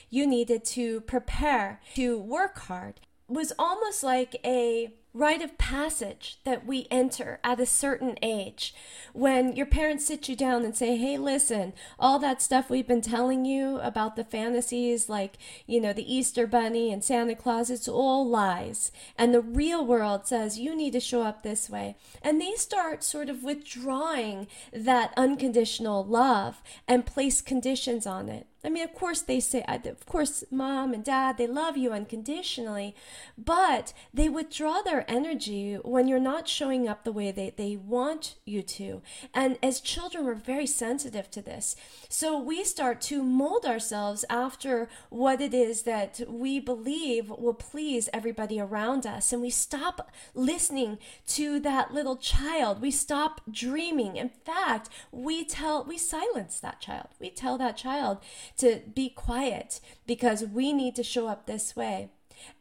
You 0.10 0.28
needed 0.28 0.66
to 0.66 1.02
prepare 1.02 1.82
to 1.96 2.20
work 2.20 2.60
hard. 2.60 3.00
It 3.30 3.34
was 3.34 3.54
almost 3.58 4.04
like 4.04 4.36
a 4.46 4.94
rite 5.18 5.42
of 5.42 5.58
passage 5.58 6.38
that 6.44 6.66
we 6.66 6.88
enter 6.92 7.40
at 7.44 7.60
a 7.60 7.66
certain 7.66 8.16
age 8.22 8.74
when 9.14 9.56
your 9.56 9.66
parents 9.66 10.06
sit 10.06 10.30
you 10.30 10.36
down 10.36 10.64
and 10.64 10.76
say, 10.76 10.96
Hey, 10.96 11.18
listen, 11.18 11.74
all 12.00 12.20
that 12.20 12.42
stuff 12.42 12.70
we've 12.70 12.88
been 12.88 13.02
telling 13.02 13.44
you 13.44 13.80
about 13.80 14.16
the 14.16 14.24
fantasies, 14.24 15.10
like, 15.10 15.38
you 15.66 15.82
know, 15.82 15.92
the 15.92 16.14
Easter 16.14 16.46
Bunny 16.46 16.94
and 16.94 17.04
Santa 17.04 17.36
Claus, 17.36 17.70
it's 17.70 17.88
all 17.88 18.28
lies. 18.28 18.92
And 19.18 19.34
the 19.34 19.42
real 19.42 19.86
world 19.86 20.28
says 20.28 20.60
you 20.60 20.76
need 20.76 20.94
to 20.94 21.00
show 21.00 21.24
up 21.24 21.42
this 21.42 21.70
way. 21.70 21.98
And 22.22 22.40
they 22.40 22.54
start 22.54 23.04
sort 23.04 23.30
of 23.30 23.44
withdrawing 23.44 24.48
that 24.72 25.14
unconditional 25.18 26.06
love 26.06 26.62
and 26.88 27.06
place 27.06 27.42
conditions 27.42 28.06
on 28.06 28.30
it. 28.30 28.48
I 28.64 28.70
mean, 28.70 28.84
of 28.84 28.94
course, 28.94 29.22
they 29.22 29.40
say, 29.40 29.64
uh, 29.68 29.78
of 29.86 30.06
course, 30.08 30.44
mom 30.50 30.94
and 30.94 31.04
dad, 31.04 31.38
they 31.38 31.48
love 31.48 31.78
you 31.78 31.92
unconditionally, 31.92 32.96
but 33.38 33.94
they 34.14 34.30
withdraw 34.30 34.82
their 34.82 35.10
energy 35.10 35.76
when 35.76 36.08
you're 36.08 36.20
not 36.20 36.48
showing 36.48 36.88
up 36.88 37.04
the 37.04 37.12
way 37.12 37.32
they, 37.32 37.52
they 37.56 37.76
want 37.76 38.36
you 38.46 38.64
to. 38.64 39.02
And 39.34 39.60
as 39.62 39.80
children, 39.80 40.26
we're 40.26 40.34
very 40.34 40.66
sensitive 40.66 41.30
to 41.32 41.42
this. 41.42 41.76
So 42.10 42.40
we 42.40 42.64
start 42.64 43.00
to 43.02 43.24
mold 43.24 43.66
ourselves 43.66 44.26
after 44.30 44.90
what 45.10 45.40
it 45.40 45.54
is 45.54 45.84
that 45.84 46.22
we 46.28 46.60
believe 46.60 47.30
will 47.30 47.54
please 47.54 48.10
everybody 48.12 48.60
around 48.60 49.06
us. 49.06 49.32
And 49.32 49.42
we 49.42 49.52
stop 49.52 50.12
listening 50.34 50.98
to 51.28 51.60
that 51.60 51.94
little 51.94 52.18
child. 52.18 52.82
We 52.82 52.92
stop 52.92 53.42
dreaming. 53.52 54.18
In 54.18 54.30
fact, 54.30 54.90
we 55.12 55.46
tell, 55.46 55.84
we 55.84 55.98
silence 55.98 56.60
that 56.60 56.82
child. 56.82 57.08
We 57.20 57.30
tell 57.30 57.58
that 57.60 57.78
child, 57.78 58.18
to 58.58 58.82
be 58.94 59.10
quiet 59.10 59.80
because 60.06 60.44
we 60.46 60.74
need 60.74 60.96
to 60.96 61.04
show 61.04 61.28
up 61.28 61.46
this 61.46 61.76
way. 61.76 62.10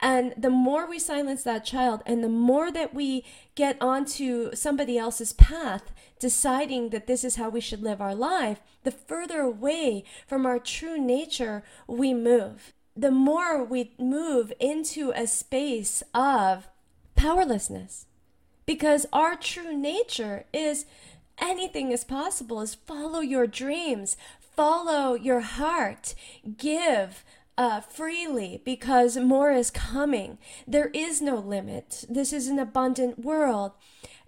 And 0.01 0.35
the 0.37 0.51
more 0.51 0.89
we 0.89 0.99
silence 0.99 1.43
that 1.43 1.65
child 1.65 2.03
and 2.07 2.23
the 2.23 2.29
more 2.29 2.71
that 2.71 2.95
we 2.95 3.25
get 3.55 3.81
onto 3.81 4.55
somebody 4.55 4.99
else's 4.99 5.33
path, 5.33 5.93
deciding 6.19 6.91
that 6.91 7.07
this 7.07 7.25
is 7.25 7.37
how 7.37 7.49
we 7.49 7.61
should 7.61 7.83
live 7.83 8.01
our 8.01 8.15
life, 8.15 8.61
the 8.85 8.91
further 8.91 9.41
away 9.41 10.05
from 10.27 10.47
our 10.47 10.59
true 10.59 10.99
nature 10.99 11.63
we 11.87 12.15
move. 12.15 12.73
The 12.97 13.11
more 13.11 13.63
we 13.63 13.93
move 13.99 14.53
into 14.59 15.13
a 15.15 15.27
space 15.27 16.03
of 16.15 16.69
powerlessness. 17.15 18.07
Because 18.65 19.07
our 19.13 19.37
true 19.37 19.77
nature 19.77 20.45
is 20.53 20.87
anything 21.39 21.93
is 21.93 22.05
possible, 22.05 22.61
is 22.61 22.75
follow 22.75 23.21
your 23.21 23.47
dreams, 23.47 24.17
follow 24.57 25.15
your 25.15 25.41
heart, 25.41 26.15
give 26.57 27.25
uh, 27.59 27.81
freely 27.81 28.61
because 28.65 29.17
more 29.17 29.51
is 29.51 29.71
coming. 29.71 30.39
There 30.67 30.91
is 30.93 31.23
no 31.23 31.37
limit. 31.37 32.05
This 32.09 32.33
is 32.33 32.49
an 32.49 32.59
abundant 32.59 33.19
world. 33.19 33.73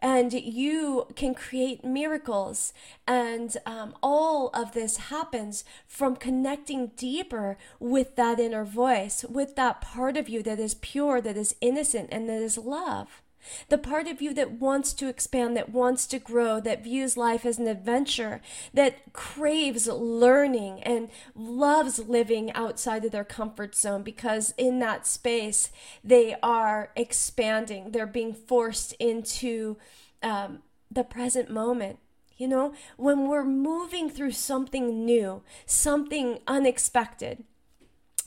And 0.00 0.32
you 0.32 1.08
can 1.16 1.34
create 1.34 1.84
miracles. 1.84 2.72
And 3.06 3.56
um, 3.66 3.94
all 4.00 4.48
of 4.54 4.72
this 4.72 4.96
happens 4.96 5.64
from 5.88 6.14
connecting 6.14 6.92
deeper 6.96 7.58
with 7.80 8.14
that 8.14 8.38
inner 8.38 8.64
voice, 8.64 9.24
with 9.28 9.56
that 9.56 9.80
part 9.80 10.16
of 10.16 10.28
you 10.28 10.42
that 10.44 10.60
is 10.60 10.74
pure, 10.74 11.20
that 11.20 11.36
is 11.36 11.56
innocent, 11.60 12.10
and 12.12 12.28
that 12.28 12.40
is 12.40 12.56
love. 12.56 13.22
The 13.68 13.78
part 13.78 14.06
of 14.06 14.20
you 14.20 14.34
that 14.34 14.52
wants 14.52 14.92
to 14.94 15.08
expand, 15.08 15.56
that 15.56 15.70
wants 15.70 16.06
to 16.08 16.18
grow, 16.18 16.60
that 16.60 16.84
views 16.84 17.16
life 17.16 17.46
as 17.46 17.58
an 17.58 17.66
adventure, 17.66 18.40
that 18.74 19.12
craves 19.12 19.86
learning 19.86 20.82
and 20.82 21.08
loves 21.34 21.98
living 21.98 22.52
outside 22.52 23.04
of 23.04 23.12
their 23.12 23.24
comfort 23.24 23.74
zone 23.74 24.02
because 24.02 24.54
in 24.56 24.78
that 24.80 25.06
space 25.06 25.70
they 26.02 26.36
are 26.42 26.90
expanding. 26.96 27.92
They're 27.92 28.06
being 28.06 28.32
forced 28.32 28.92
into 28.94 29.76
um, 30.22 30.62
the 30.90 31.04
present 31.04 31.50
moment. 31.50 31.98
You 32.36 32.46
know, 32.46 32.72
when 32.96 33.28
we're 33.28 33.44
moving 33.44 34.08
through 34.08 34.30
something 34.30 35.04
new, 35.04 35.42
something 35.66 36.38
unexpected, 36.46 37.42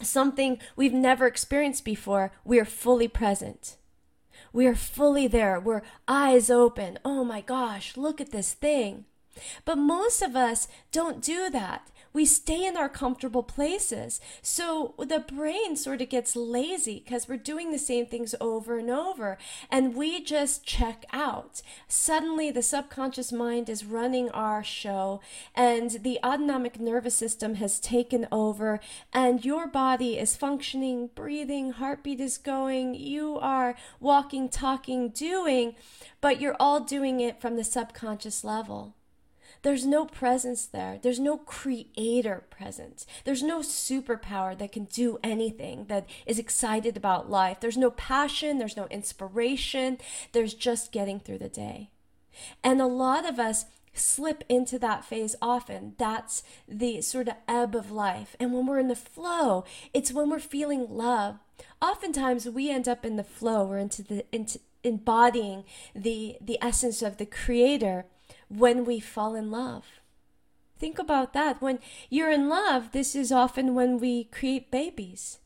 something 0.02 0.60
we've 0.76 0.94
never 0.94 1.28
experienced 1.28 1.86
before, 1.86 2.34
we 2.44 2.60
are 2.60 2.66
fully 2.66 3.08
present 3.08 3.78
we 4.54 4.68
are 4.68 4.76
fully 4.76 5.28
there. 5.28 5.60
We're 5.60 5.84
eyes 6.08 6.50
open. 6.50 7.00
Oh 7.04 7.24
my 7.24 7.42
gosh, 7.42 7.98
look 7.98 8.20
at 8.22 8.32
this 8.32 8.54
thing. 8.54 9.06
But 9.66 9.78
most 9.78 10.22
of 10.22 10.36
us 10.36 10.68
don't 10.92 11.22
do 11.22 11.50
that 11.50 11.90
we 12.14 12.26
stay 12.26 12.66
in 12.66 12.78
our 12.78 12.90
comfortable 12.90 13.44
places. 13.44 14.20
So 14.42 14.94
the 14.98 15.20
brain 15.20 15.76
sort 15.76 16.02
of 16.02 16.10
gets 16.10 16.36
lazy 16.36 17.02
because 17.04 17.28
we're 17.28 17.38
doing 17.38 17.72
the 17.72 17.80
same 17.80 18.06
things 18.06 18.36
over 18.42 18.78
and 18.78 18.90
over 18.90 19.38
and 19.70 19.96
we 19.96 20.24
just 20.24 20.66
check 20.66 21.06
out. 21.14 21.62
Suddenly, 21.88 22.52
the 22.52 22.62
subconscious 22.62 23.32
mind 23.32 23.70
is 23.70 23.86
running 23.86 24.30
our 24.32 24.64
show 24.64 25.22
and 25.56 25.92
the 25.92 26.20
autonomic 26.24 26.80
nervous 26.80 27.16
system 27.16 27.56
has 27.56 27.80
taken 27.80 28.28
over 28.32 28.80
and 29.14 29.46
your 29.46 29.68
body 29.68 30.18
is 30.18 30.36
functioning, 30.36 31.10
breathing, 31.16 31.72
heartbeat 31.72 32.20
is 32.20 32.38
going, 32.38 32.94
you 32.96 33.38
are 33.40 33.76
walking, 34.00 34.50
talking, 34.50 35.10
doing, 35.10 35.76
but 36.20 36.42
you're 36.42 36.58
all 36.60 36.82
doing 36.82 37.20
it 37.20 37.40
from 37.40 37.56
the 37.56 37.64
subconscious 37.64 38.44
level. 38.44 38.96
There's 39.64 39.86
no 39.86 40.06
presence 40.06 40.66
there. 40.66 41.00
There's 41.02 41.20
no 41.20 41.38
creator 41.38 42.44
present. 42.50 43.06
There's 43.26 43.44
no 43.44 43.60
superpower 43.60 44.58
that 44.58 44.72
can 44.72 44.86
do 44.86 45.20
anything, 45.24 45.86
that 45.86 46.08
is 46.26 46.40
excited 46.40 46.98
about 46.98 47.30
life. 47.30 47.60
There's 47.60 47.78
no 47.78 47.92
passion. 47.92 48.58
There's 48.58 48.78
no 48.78 48.88
inspiration. 48.88 50.00
There's 50.32 50.54
just 50.54 50.92
getting 50.92 51.20
through 51.20 51.40
the 51.40 51.50
day. 51.50 51.92
And 52.64 52.82
a 52.82 52.88
lot 52.88 53.28
of 53.28 53.40
us 53.40 53.66
slip 53.94 54.44
into 54.48 54.80
that 54.80 55.06
phase 55.06 55.36
often. 55.42 55.94
That's 55.98 56.44
the 56.68 57.02
sort 57.02 57.28
of 57.28 57.36
ebb 57.48 57.76
of 57.76 57.92
life. 57.92 58.36
And 58.40 58.54
when 58.54 58.66
we're 58.66 58.80
in 58.80 58.88
the 58.88 58.96
flow, 58.96 59.66
it's 59.94 60.12
when 60.12 60.30
we're 60.30 60.40
feeling 60.40 60.88
love. 60.90 61.40
Oftentimes 61.82 62.48
we 62.48 62.70
end 62.70 62.88
up 62.88 63.06
in 63.06 63.18
the 63.18 63.24
flow, 63.24 63.66
we're 63.66 63.78
into 63.78 64.02
the 64.02 64.26
into 64.32 64.60
embodying 64.84 65.64
the 65.94 66.38
the 66.42 66.58
essence 66.62 67.02
of 67.02 67.18
the 67.18 67.26
creator 67.26 68.06
when 68.52 68.86
we 68.86 69.00
fall 69.00 69.36
in 69.36 69.52
love. 69.52 69.86
Think 70.78 70.98
about 70.98 71.34
that. 71.34 71.62
When 71.62 71.80
you're 72.10 72.32
in 72.32 72.50
love, 72.50 72.92
this 72.92 73.16
is 73.16 73.32
often 73.32 73.76
when 73.76 74.00
we 74.00 74.26
create 74.26 74.72
babies. 74.72 75.40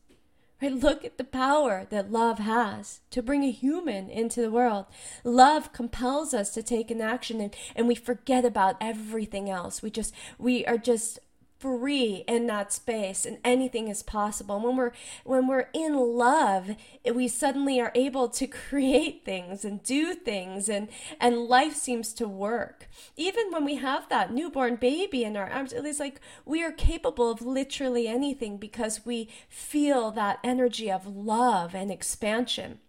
Right? 0.62 0.72
Look 0.72 1.04
at 1.04 1.18
the 1.18 1.24
power 1.24 1.86
that 1.90 2.10
love 2.10 2.38
has 2.38 3.00
to 3.10 3.22
bring 3.22 3.44
a 3.44 3.50
human 3.50 4.08
into 4.08 4.40
the 4.40 4.50
world. 4.50 4.86
Love 5.22 5.74
compels 5.74 6.32
us 6.32 6.54
to 6.54 6.62
take 6.62 6.90
an 6.90 7.02
action 7.02 7.42
and, 7.42 7.54
and 7.74 7.86
we 7.86 7.94
forget 7.94 8.46
about 8.46 8.76
everything 8.80 9.50
else. 9.50 9.82
We 9.82 9.90
just 9.90 10.14
we 10.38 10.64
are 10.64 10.78
just 10.78 11.18
free 11.58 12.24
in 12.28 12.46
that 12.46 12.72
space 12.72 13.24
and 13.24 13.38
anything 13.44 13.88
is 13.88 14.02
possible. 14.02 14.60
When 14.60 14.76
we're 14.76 14.92
when 15.24 15.46
we're 15.46 15.68
in 15.72 15.96
love 15.96 16.76
we 17.14 17.28
suddenly 17.28 17.80
are 17.80 17.92
able 17.94 18.28
to 18.28 18.46
create 18.68 19.24
things 19.24 19.64
and 19.64 19.82
do 19.82 20.14
things 20.14 20.68
and 20.68 20.88
and 21.20 21.44
life 21.44 21.74
seems 21.74 22.12
to 22.14 22.28
work. 22.28 22.88
Even 23.16 23.50
when 23.50 23.64
we 23.64 23.76
have 23.76 24.08
that 24.08 24.32
newborn 24.32 24.76
baby 24.76 25.24
in 25.24 25.36
our 25.36 25.48
arms 25.50 25.72
it's 25.72 26.00
like 26.00 26.20
we 26.44 26.62
are 26.62 26.72
capable 26.72 27.30
of 27.30 27.42
literally 27.42 28.06
anything 28.06 28.56
because 28.58 29.06
we 29.06 29.28
feel 29.48 30.10
that 30.10 30.38
energy 30.44 30.90
of 30.90 31.06
love 31.06 31.74
and 31.74 31.90
expansion. 31.90 32.80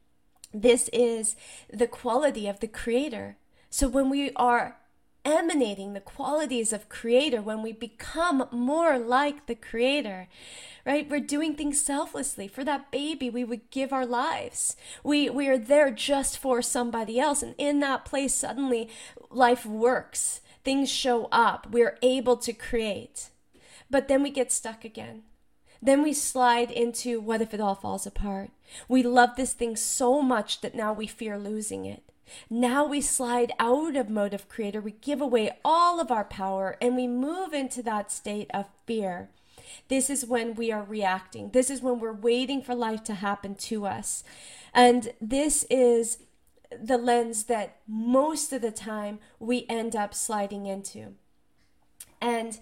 This 0.53 0.89
is 0.91 1.35
the 1.71 1.87
quality 1.87 2.47
of 2.47 2.59
the 2.59 2.67
creator. 2.67 3.37
So 3.69 3.87
when 3.87 4.09
we 4.09 4.31
are 4.35 4.77
emanating 5.27 5.93
the 5.93 5.99
qualities 5.99 6.71
of 6.71 6.89
creator 6.89 7.41
when 7.41 7.61
we 7.61 7.73
become 7.73 8.47
more 8.51 8.97
like 8.97 9.45
the 9.45 9.55
creator 9.55 10.27
right? 10.87 11.09
We're 11.09 11.19
doing 11.19 11.53
things 11.53 11.81
selflessly. 11.81 12.47
For 12.47 12.63
that 12.63 12.91
baby 12.91 13.29
we 13.29 13.43
would 13.43 13.69
give 13.71 13.91
our 13.91 14.05
lives. 14.05 14.77
We 15.03 15.29
we 15.29 15.49
are 15.49 15.57
there 15.57 15.91
just 15.91 16.37
for 16.37 16.61
somebody 16.61 17.19
else. 17.19 17.43
And 17.43 17.55
in 17.57 17.81
that 17.81 18.05
place 18.05 18.33
suddenly 18.33 18.89
life 19.29 19.65
works. 19.65 20.39
Things 20.63 20.89
show 20.89 21.25
up. 21.25 21.67
We're 21.69 21.97
able 22.01 22.37
to 22.37 22.53
create. 22.53 23.29
But 23.89 24.07
then 24.07 24.23
we 24.23 24.29
get 24.29 24.51
stuck 24.51 24.85
again. 24.85 25.23
Then 25.81 26.01
we 26.01 26.13
slide 26.13 26.71
into 26.71 27.19
what 27.19 27.41
if 27.41 27.53
it 27.53 27.59
all 27.59 27.75
falls 27.75 28.07
apart? 28.07 28.49
We 28.87 29.03
love 29.03 29.35
this 29.35 29.53
thing 29.53 29.75
so 29.75 30.21
much 30.21 30.61
that 30.61 30.73
now 30.73 30.93
we 30.93 31.05
fear 31.05 31.37
losing 31.37 31.85
it 31.85 32.06
now 32.49 32.85
we 32.85 33.01
slide 33.01 33.51
out 33.59 33.95
of 33.95 34.09
mode 34.09 34.33
of 34.33 34.49
creator, 34.49 34.81
we 34.81 34.91
give 34.91 35.21
away 35.21 35.57
all 35.63 35.99
of 35.99 36.11
our 36.11 36.23
power, 36.23 36.77
and 36.81 36.95
we 36.95 37.07
move 37.07 37.53
into 37.53 37.81
that 37.83 38.11
state 38.11 38.49
of 38.53 38.67
fear. 38.85 39.29
This 39.87 40.09
is 40.09 40.25
when 40.25 40.55
we 40.55 40.71
are 40.71 40.83
reacting. 40.83 41.51
This 41.51 41.69
is 41.69 41.81
when 41.81 41.99
we're 41.99 42.13
waiting 42.13 42.61
for 42.61 42.75
life 42.75 43.03
to 43.05 43.15
happen 43.15 43.55
to 43.55 43.85
us. 43.85 44.23
And 44.73 45.13
this 45.21 45.65
is 45.69 46.19
the 46.71 46.97
lens 46.97 47.43
that 47.43 47.77
most 47.87 48.51
of 48.51 48.61
the 48.61 48.71
time 48.71 49.19
we 49.39 49.65
end 49.69 49.95
up 49.95 50.13
sliding 50.13 50.65
into. 50.65 51.13
And 52.21 52.59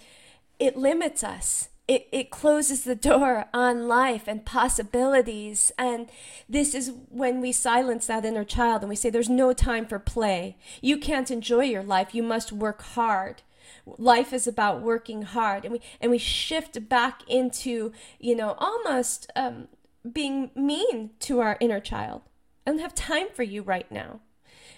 it 0.60 0.78
limits 0.78 1.24
us 1.24 1.70
it, 1.88 2.08
it 2.12 2.32
closes 2.32 2.84
the 2.84 2.96
door 2.96 3.46
on 3.54 3.88
life 3.88 4.24
and 4.28 4.46
possibilities. 4.46 5.72
And 5.78 6.10
this 6.50 6.74
is 6.74 6.92
when 7.10 7.42
we 7.42 7.52
silence 7.52 8.08
that 8.08 8.26
inner 8.26 8.44
child 8.44 8.82
and 8.82 8.90
we 8.90 8.96
say, 8.96 9.10
There's 9.10 9.30
no 9.30 9.54
time 9.54 9.86
for 9.86 10.00
play. 10.00 10.58
You 10.82 10.98
can't 10.98 11.30
enjoy 11.30 11.66
your 11.66 11.84
life. 11.84 12.16
You 12.16 12.24
must 12.24 12.52
work 12.52 12.82
hard. 12.82 13.44
Life 13.86 14.34
is 14.34 14.48
about 14.48 14.82
working 14.82 15.24
hard. 15.24 15.64
And 15.64 15.74
we, 15.74 15.82
and 16.02 16.10
we 16.10 16.18
shift 16.18 16.90
back 16.90 17.22
into, 17.28 17.92
you 18.20 18.36
know, 18.36 18.56
almost 18.58 19.32
um, 19.36 19.68
being 20.12 20.50
mean 20.56 21.12
to 21.20 21.40
our 21.40 21.58
inner 21.60 21.80
child. 21.80 22.22
I 22.66 22.72
don't 22.72 22.80
have 22.80 22.96
time 22.96 23.28
for 23.32 23.44
you 23.44 23.62
right 23.62 23.92
now 23.92 24.22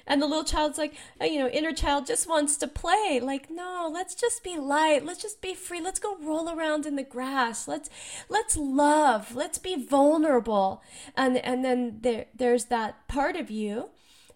and 0.07 0.21
the 0.21 0.25
little 0.25 0.43
child's 0.43 0.77
like 0.77 0.93
uh, 1.21 1.25
you 1.25 1.37
know 1.37 1.49
inner 1.49 1.73
child 1.73 2.07
just 2.07 2.27
wants 2.27 2.57
to 2.57 2.67
play. 2.67 3.19
Like 3.21 3.49
no 3.49 3.89
let's 3.93 4.15
just 4.15 4.43
be 4.43 4.57
light. 4.57 5.05
Let's 5.05 5.21
just 5.21 5.41
be 5.41 5.53
free. 5.53 5.81
Let's 5.81 5.99
go 5.99 6.17
roll 6.17 6.49
around 6.49 6.85
in 6.85 6.95
the 6.95 7.03
grass. 7.03 7.67
Let's 7.67 7.89
let's 8.29 8.57
love. 8.57 9.35
Let's 9.35 9.57
be 9.57 9.75
vulnerable. 9.75 10.81
And 11.15 11.37
and 11.37 11.63
then 11.63 11.99
there 12.01 12.25
there's 12.33 12.65
that 12.65 13.07
part 13.07 13.35
of 13.35 13.51
you 13.51 13.89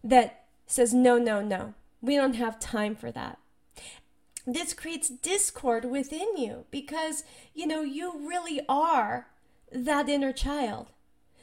that 0.04 0.46
says 0.68 0.94
no 0.94 1.18
no 1.18 1.42
no. 1.42 1.74
We 2.02 2.16
don't 2.16 2.36
have 2.36 2.60
time 2.60 2.96
for 2.96 3.12
that. 3.12 3.38
This 4.46 4.74
creates 4.74 5.08
discord 5.08 5.86
within 5.86 6.36
you 6.36 6.66
because 6.72 7.24
you 7.54 7.68
know 7.68 7.82
you 7.82 8.28
really 8.28 8.62
are 8.68 9.28
that 9.72 10.10
inner 10.10 10.34
child 10.34 10.88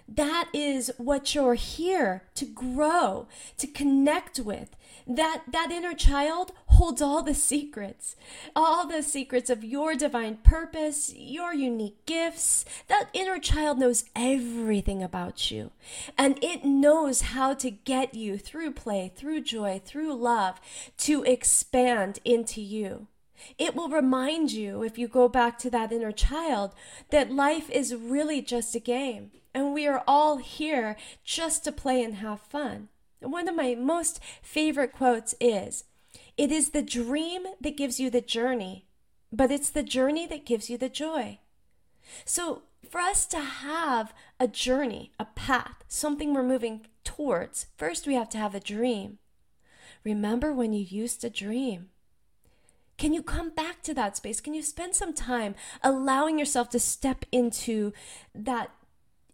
that 0.09 0.49
is 0.55 0.90
what 0.97 1.35
you're 1.35 1.55
here 1.55 2.23
to 2.35 2.47
grow, 2.47 3.29
to 3.59 3.66
connect 3.66 4.40
with. 4.40 4.75
That 5.07 5.44
that 5.53 5.71
inner 5.71 5.94
child 5.94 6.53
holds 6.66 7.01
all 7.01 7.23
the 7.23 7.35
secrets, 7.35 8.16
all 8.55 8.87
the 8.87 9.03
secrets 9.03 9.49
of 9.49 9.64
your 9.64 9.94
divine 9.94 10.37
purpose, 10.42 11.14
your 11.14 11.55
unique 11.55 12.05
gifts. 12.07 12.64
That 12.88 13.09
inner 13.12 13.38
child 13.38 13.79
knows 13.79 14.05
everything 14.14 15.03
about 15.03 15.51
you, 15.51 15.73
and 16.16 16.42
it 16.42 16.64
knows 16.64 17.21
how 17.21 17.55
to 17.55 17.71
get 17.71 18.14
you 18.14 18.38
through 18.38 18.73
play, 18.73 19.12
through 19.14 19.42
joy, 19.42 19.81
through 19.85 20.14
love 20.14 20.61
to 20.99 21.23
expand 21.25 22.18
into 22.25 22.61
you. 22.61 23.09
It 23.57 23.75
will 23.75 23.88
remind 23.88 24.53
you, 24.53 24.83
if 24.83 24.99
you 24.99 25.09
go 25.09 25.29
back 25.29 25.59
to 25.59 25.71
that 25.71 25.92
inner 25.92 26.12
child, 26.12 26.73
that 27.11 27.31
life 27.31 27.71
is 27.71 27.94
really 27.94 28.42
just 28.42 28.75
a 28.75 28.81
game 28.81 29.31
and 29.59 29.75
we 29.75 29.88
are 29.88 30.05
all 30.07 30.37
here 30.37 30.97
just 31.25 31.64
to 31.64 31.73
play 31.73 32.01
and 32.01 32.14
have 32.14 32.40
fun. 32.40 32.88
One 33.18 33.49
of 33.49 33.57
my 33.57 33.75
most 33.75 34.21
favorite 34.40 34.92
quotes 34.92 35.35
is 35.40 35.83
It 36.37 36.53
is 36.53 36.71
the 36.71 36.83
dream 36.83 37.42
that 37.61 37.77
gives 37.77 37.99
you 37.99 38.09
the 38.09 38.21
journey, 38.21 38.87
but 39.33 39.51
it's 39.51 39.71
the 39.71 39.83
journey 39.83 40.29
that 40.29 40.47
gives 40.47 40.71
you 40.71 40.79
the 40.79 40.88
joy. 40.88 41.40
So, 42.25 42.62
for 42.88 43.01
us 43.01 43.27
to 43.27 43.40
have 43.40 44.14
a 44.38 44.47
journey, 44.47 45.11
a 45.18 45.25
path, 45.25 45.83
something 45.88 46.33
we're 46.33 46.44
moving 46.44 46.87
towards, 47.03 47.66
first 47.77 48.07
we 48.07 48.14
have 48.14 48.29
to 48.31 48.38
have 48.38 48.55
a 48.55 48.61
dream. 48.61 49.18
Remember 50.05 50.53
when 50.53 50.73
you 50.73 50.85
used 50.85 51.21
to 51.23 51.31
dream? 51.31 51.88
Can 52.97 53.12
you 53.12 53.23
come 53.25 53.51
back 53.51 53.83
to 53.83 53.94
that 53.94 54.16
space? 54.16 54.40
Can 54.40 54.55
you 54.55 54.62
spend 54.62 54.94
some 54.94 55.12
time 55.12 55.57
allowing 55.83 56.38
yourself 56.38 56.68
to 56.71 56.79
step 56.79 57.25
into 57.33 57.92
that 58.35 58.71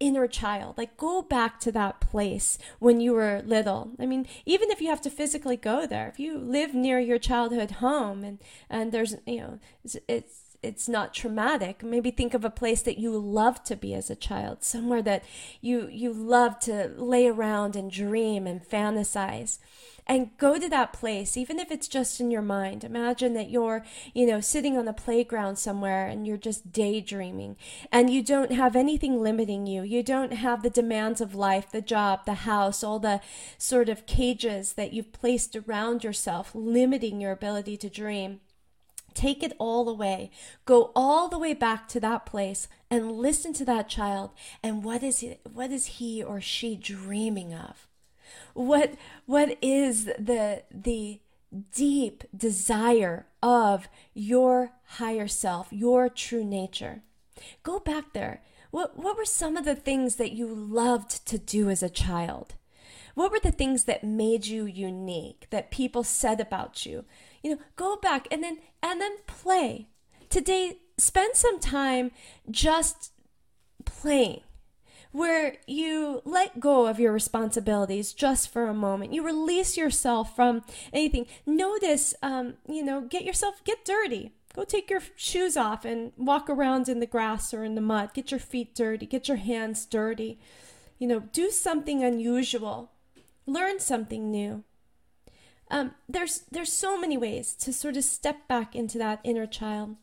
inner 0.04 0.26
child. 0.26 0.76
Like 0.76 0.96
go 0.98 1.22
back 1.22 1.58
to 1.60 1.72
that 1.72 2.00
place 2.00 2.58
when 2.78 3.00
you 3.00 3.14
were 3.14 3.42
little. 3.44 3.92
I 3.98 4.04
mean, 4.04 4.26
even 4.44 4.70
if 4.70 4.80
you 4.80 4.88
have 4.88 5.00
to 5.02 5.10
physically 5.10 5.56
go 5.56 5.86
there, 5.86 6.08
if 6.08 6.20
you 6.20 6.36
live 6.38 6.74
near 6.74 6.98
your 7.00 7.18
childhood 7.18 7.72
home 7.72 8.22
and 8.22 8.38
and 8.68 8.92
there's 8.92 9.16
you 9.26 9.38
know 9.38 9.58
it's, 9.82 9.96
it's 10.06 10.40
it's 10.62 10.88
not 10.88 11.12
traumatic 11.12 11.82
maybe 11.82 12.10
think 12.10 12.32
of 12.32 12.42
a 12.42 12.48
place 12.48 12.80
that 12.80 12.96
you 12.96 13.18
love 13.18 13.62
to 13.62 13.76
be 13.76 13.92
as 13.92 14.08
a 14.08 14.16
child 14.16 14.64
somewhere 14.64 15.02
that 15.02 15.22
you 15.60 15.88
you 15.88 16.10
love 16.10 16.58
to 16.58 16.90
lay 16.96 17.26
around 17.26 17.76
and 17.76 17.90
dream 17.90 18.46
and 18.46 18.66
fantasize 18.66 19.58
and 20.06 20.36
go 20.36 20.58
to 20.58 20.68
that 20.68 20.92
place 20.92 21.36
even 21.36 21.58
if 21.58 21.70
it's 21.70 21.88
just 21.88 22.20
in 22.20 22.30
your 22.30 22.42
mind 22.42 22.84
imagine 22.84 23.34
that 23.34 23.50
you're 23.50 23.84
you 24.12 24.26
know 24.26 24.40
sitting 24.40 24.76
on 24.76 24.88
a 24.88 24.92
playground 24.92 25.56
somewhere 25.56 26.06
and 26.06 26.26
you're 26.26 26.36
just 26.36 26.72
daydreaming 26.72 27.56
and 27.90 28.10
you 28.10 28.22
don't 28.22 28.52
have 28.52 28.76
anything 28.76 29.22
limiting 29.22 29.66
you 29.66 29.82
you 29.82 30.02
don't 30.02 30.32
have 30.32 30.62
the 30.62 30.70
demands 30.70 31.20
of 31.20 31.34
life 31.34 31.70
the 31.70 31.82
job 31.82 32.24
the 32.26 32.34
house 32.34 32.82
all 32.84 32.98
the 32.98 33.20
sort 33.58 33.88
of 33.88 34.06
cages 34.06 34.74
that 34.74 34.92
you've 34.92 35.12
placed 35.12 35.56
around 35.56 36.04
yourself 36.04 36.50
limiting 36.54 37.20
your 37.20 37.32
ability 37.32 37.76
to 37.76 37.88
dream 37.88 38.40
Take 39.14 39.44
it 39.44 39.52
all 39.58 39.88
away. 39.88 40.30
Go 40.64 40.90
all 40.94 41.28
the 41.28 41.38
way 41.38 41.54
back 41.54 41.86
to 41.88 42.00
that 42.00 42.26
place 42.26 42.66
and 42.90 43.12
listen 43.12 43.52
to 43.54 43.64
that 43.64 43.88
child. 43.88 44.30
And 44.62 44.82
what 44.82 45.02
is 45.02 45.20
he, 45.20 45.36
what 45.50 45.70
is 45.70 45.86
he 45.86 46.22
or 46.22 46.40
she 46.40 46.76
dreaming 46.76 47.54
of? 47.54 47.88
What 48.54 48.94
what 49.26 49.58
is 49.62 50.04
the 50.04 50.62
the 50.70 51.20
deep 51.72 52.24
desire 52.36 53.26
of 53.42 53.88
your 54.12 54.72
higher 54.84 55.28
self, 55.28 55.68
your 55.70 56.08
true 56.08 56.44
nature. 56.44 57.02
Go 57.62 57.78
back 57.78 58.12
there. 58.12 58.42
What 58.70 58.98
what 58.98 59.16
were 59.16 59.24
some 59.24 59.56
of 59.56 59.64
the 59.64 59.76
things 59.76 60.16
that 60.16 60.32
you 60.32 60.46
loved 60.46 61.26
to 61.26 61.38
do 61.38 61.70
as 61.70 61.82
a 61.82 61.90
child? 61.90 62.54
What 63.14 63.30
were 63.30 63.40
the 63.40 63.52
things 63.52 63.84
that 63.84 64.02
made 64.02 64.46
you 64.46 64.66
unique 64.66 65.46
that 65.50 65.70
people 65.70 66.02
said 66.02 66.40
about 66.40 66.84
you? 66.84 67.04
You 67.42 67.50
know, 67.50 67.58
go 67.76 67.96
back 67.96 68.26
and 68.30 68.42
then 68.42 68.58
and 68.82 69.00
then 69.00 69.18
play. 69.26 69.88
Today 70.28 70.78
spend 70.96 71.36
some 71.36 71.60
time 71.60 72.10
just 72.50 73.12
playing 73.84 74.40
where 75.14 75.58
you 75.68 76.20
let 76.24 76.58
go 76.58 76.88
of 76.88 76.98
your 76.98 77.12
responsibilities 77.12 78.12
just 78.12 78.52
for 78.52 78.66
a 78.66 78.74
moment. 78.74 79.14
You 79.14 79.24
release 79.24 79.76
yourself 79.76 80.34
from 80.34 80.64
anything. 80.92 81.26
Notice, 81.46 82.16
um, 82.20 82.54
you 82.68 82.82
know, 82.82 83.00
get 83.00 83.22
yourself, 83.22 83.62
get 83.62 83.84
dirty. 83.84 84.32
Go 84.56 84.64
take 84.64 84.90
your 84.90 85.02
shoes 85.14 85.56
off 85.56 85.84
and 85.84 86.10
walk 86.16 86.50
around 86.50 86.88
in 86.88 86.98
the 86.98 87.06
grass 87.06 87.54
or 87.54 87.62
in 87.62 87.76
the 87.76 87.80
mud. 87.80 88.12
Get 88.12 88.32
your 88.32 88.40
feet 88.40 88.74
dirty. 88.74 89.06
Get 89.06 89.28
your 89.28 89.36
hands 89.36 89.86
dirty. 89.86 90.40
You 90.98 91.06
know, 91.06 91.20
do 91.20 91.52
something 91.52 92.02
unusual. 92.02 92.90
Learn 93.46 93.78
something 93.78 94.32
new. 94.32 94.64
Um, 95.70 95.94
there's 96.08 96.42
there's 96.50 96.72
so 96.72 96.98
many 96.98 97.16
ways 97.16 97.54
to 97.60 97.72
sort 97.72 97.96
of 97.96 98.02
step 98.02 98.48
back 98.48 98.74
into 98.74 98.98
that 98.98 99.20
inner 99.22 99.46
child. 99.46 99.94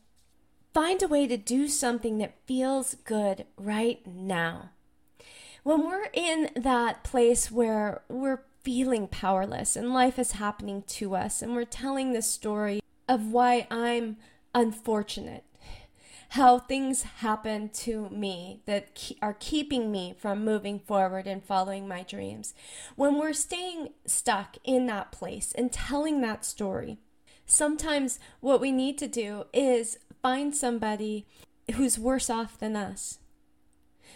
Find 0.72 1.02
a 1.02 1.08
way 1.08 1.26
to 1.26 1.36
do 1.36 1.68
something 1.68 2.16
that 2.16 2.46
feels 2.46 2.94
good 3.04 3.44
right 3.58 4.00
now 4.06 4.70
when 5.62 5.86
we're 5.86 6.08
in 6.12 6.50
that 6.56 7.04
place 7.04 7.50
where 7.50 8.02
we're 8.08 8.42
feeling 8.62 9.08
powerless 9.08 9.76
and 9.76 9.92
life 9.92 10.18
is 10.18 10.32
happening 10.32 10.82
to 10.86 11.14
us 11.14 11.42
and 11.42 11.54
we're 11.54 11.64
telling 11.64 12.12
the 12.12 12.22
story 12.22 12.80
of 13.08 13.26
why 13.26 13.66
I'm 13.70 14.16
unfortunate 14.54 15.44
how 16.32 16.58
things 16.58 17.02
happen 17.02 17.68
to 17.68 18.08
me 18.08 18.62
that 18.64 19.12
are 19.20 19.36
keeping 19.38 19.92
me 19.92 20.14
from 20.18 20.42
moving 20.42 20.78
forward 20.78 21.26
and 21.26 21.44
following 21.44 21.86
my 21.86 22.02
dreams. 22.02 22.54
When 22.96 23.18
we're 23.18 23.34
staying 23.34 23.90
stuck 24.06 24.56
in 24.64 24.86
that 24.86 25.12
place 25.12 25.52
and 25.52 25.70
telling 25.70 26.22
that 26.22 26.46
story, 26.46 26.96
sometimes 27.44 28.18
what 28.40 28.62
we 28.62 28.72
need 28.72 28.96
to 28.96 29.06
do 29.06 29.44
is 29.52 29.98
find 30.22 30.56
somebody 30.56 31.26
who's 31.74 31.98
worse 31.98 32.30
off 32.30 32.58
than 32.58 32.76
us. 32.76 33.18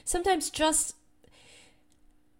Sometimes 0.02 0.48
just 0.48 0.94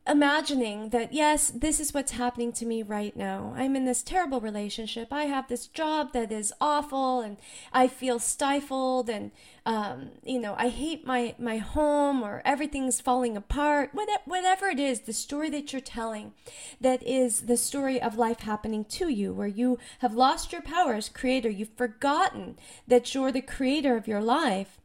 imagining 0.06 0.90
that, 0.90 1.12
yes, 1.12 1.50
this 1.50 1.80
is 1.80 1.92
what's 1.92 2.12
happening 2.12 2.52
to 2.52 2.66
me 2.66 2.82
right 2.82 3.16
now. 3.16 3.54
I'm 3.56 3.74
in 3.74 3.84
this 3.84 4.02
terrible 4.02 4.40
relationship. 4.40 5.08
I 5.12 5.24
have 5.24 5.48
this 5.48 5.66
job 5.66 6.12
that 6.12 6.30
is 6.30 6.52
awful 6.60 7.20
and 7.20 7.36
I 7.72 7.88
feel 7.88 8.18
stifled 8.18 9.10
and, 9.10 9.32
um, 9.64 10.10
you 10.22 10.38
know, 10.38 10.54
I 10.56 10.68
hate 10.68 11.06
my, 11.06 11.34
my 11.38 11.58
home 11.58 12.22
or 12.22 12.42
everything's 12.44 13.00
falling 13.00 13.36
apart. 13.36 13.90
Whatever 14.24 14.68
it 14.68 14.78
is, 14.78 15.00
the 15.00 15.12
story 15.12 15.50
that 15.50 15.72
you're 15.72 15.80
telling 15.80 16.34
that 16.80 17.02
is 17.02 17.42
the 17.42 17.56
story 17.56 18.00
of 18.00 18.16
life 18.16 18.40
happening 18.40 18.84
to 18.84 19.08
you, 19.08 19.32
where 19.32 19.46
you 19.48 19.78
have 19.98 20.14
lost 20.14 20.52
your 20.52 20.62
power 20.62 20.94
as 20.94 21.08
creator. 21.08 21.50
You've 21.50 21.76
forgotten 21.76 22.56
that 22.86 23.14
you're 23.14 23.32
the 23.32 23.42
creator 23.42 23.96
of 23.96 24.06
your 24.06 24.22
life 24.22 24.78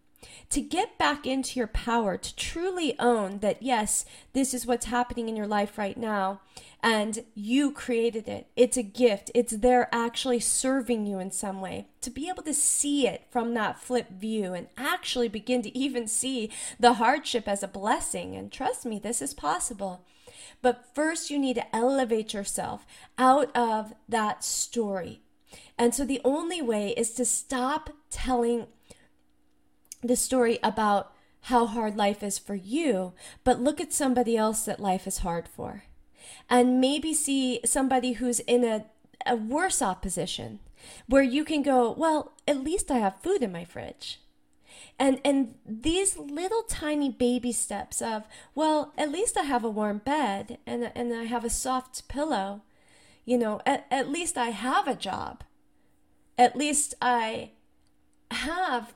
to 0.50 0.62
get 0.62 0.98
back 0.98 1.26
into 1.26 1.60
your 1.60 1.68
power, 1.68 2.18
to 2.18 2.36
truly 2.36 2.98
own 3.00 3.40
that, 3.40 3.62
yes, 3.62 4.06
this 4.34 4.54
is 4.54 4.66
what's 4.66 4.88
happening 4.88 5.30
in 5.30 5.36
your 5.36 5.48
life 5.48 5.78
right 5.78 5.98
now, 5.98 6.42
and 6.84 7.24
you 7.36 7.72
created 7.72 8.28
it. 8.28 8.48
It's 8.56 8.78
a 8.78 8.84
gift. 8.84 9.32
It's 9.36 9.52
there 9.58 9.88
actually 9.92 10.40
serving 10.40 11.06
you 11.06 11.20
in 11.20 11.32
some 11.32 11.62
way. 11.62 11.88
To 12.02 12.10
be 12.10 12.28
able 12.28 12.44
to 12.44 12.54
see 12.54 13.08
it 13.08 13.24
from 13.30 13.54
that 13.54 13.80
flip 13.80 14.10
view 14.10 14.54
and 14.54 14.68
actually 14.78 15.28
begin 15.28 15.62
to 15.62 15.78
even 15.78 16.08
see 16.08 16.50
the 16.80 16.94
hardship 16.94 17.48
as 17.48 17.64
a 17.64 17.68
blessing. 17.68 18.36
And 18.36 18.52
trust 18.52 18.86
me, 18.86 19.00
this 19.00 19.22
is 19.22 19.34
possible. 19.34 20.06
But 20.62 20.86
first, 20.94 21.30
you 21.30 21.40
need 21.40 21.56
to 21.56 21.76
elevate 21.76 22.34
yourself 22.34 22.86
out 23.18 23.56
of 23.56 23.94
that 24.10 24.44
story. 24.44 25.22
And 25.78 25.94
so 25.94 26.06
the 26.06 26.22
only 26.24 26.62
way 26.62 26.90
is 26.90 27.12
to 27.14 27.26
stop 27.26 27.92
telling 28.10 28.68
the 30.02 30.16
story 30.16 30.60
about 30.64 31.14
how 31.46 31.66
hard 31.66 31.96
life 31.96 32.22
is 32.22 32.38
for 32.38 32.56
you, 32.56 33.14
but 33.44 33.60
look 33.60 33.82
at 33.82 33.94
somebody 33.94 34.38
else 34.38 34.64
that 34.66 34.80
life 34.80 35.08
is 35.08 35.20
hard 35.20 35.48
for. 35.48 35.84
And 36.50 36.80
maybe 36.80 37.14
see 37.14 37.60
somebody 37.66 38.14
who's 38.14 38.40
in 38.42 38.64
a, 38.64 38.86
a 39.26 39.36
worse 39.36 39.82
off 39.82 40.02
position 40.02 40.60
where 41.08 41.24
you 41.24 41.44
can 41.44 41.62
go, 41.62 41.92
well, 41.92 42.34
at 42.48 42.64
least 42.64 42.92
I 42.92 42.98
have 42.98 43.22
food 43.22 43.42
in 43.42 43.52
my 43.52 43.66
fridge. 43.66 44.20
And 45.00 45.20
and 45.26 45.56
these 45.66 46.18
little 46.18 46.64
tiny 46.64 47.10
baby 47.10 47.52
steps 47.52 48.02
of, 48.02 48.24
well, 48.54 48.94
at 48.98 49.12
least 49.12 49.36
I 49.36 49.44
have 49.44 49.64
a 49.64 49.70
warm 49.70 49.98
bed 50.00 50.60
and 50.68 50.92
and 50.96 51.14
I 51.14 51.24
have 51.24 51.44
a 51.44 51.50
soft 51.50 52.08
pillow. 52.08 52.62
You 53.26 53.38
know, 53.38 53.62
at, 53.66 53.86
at 53.90 54.10
least 54.10 54.38
I 54.38 54.50
have 54.50 54.88
a 54.88 54.96
job. 54.96 55.44
At 56.38 56.56
least 56.56 56.94
I 57.02 57.52
have 58.32 58.94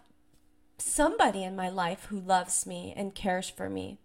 somebody 0.86 1.44
in 1.44 1.56
my 1.56 1.68
life 1.68 2.06
who 2.06 2.20
loves 2.20 2.66
me 2.66 2.94
and 2.96 3.16
cares 3.16 3.50
for 3.50 3.70
me. 3.70 3.98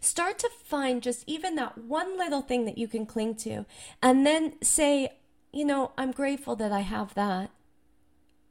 Start 0.00 0.38
to 0.40 0.50
find 0.64 1.02
just 1.02 1.24
even 1.26 1.56
that 1.56 1.78
one 1.78 2.18
little 2.18 2.42
thing 2.42 2.64
that 2.66 2.76
you 2.76 2.86
can 2.86 3.06
cling 3.06 3.34
to, 3.36 3.64
and 4.02 4.26
then 4.26 4.54
say, 4.62 5.12
you 5.52 5.64
know, 5.64 5.92
I'm 5.96 6.12
grateful 6.12 6.54
that 6.56 6.72
I 6.72 6.80
have 6.80 7.14
that. 7.14 7.50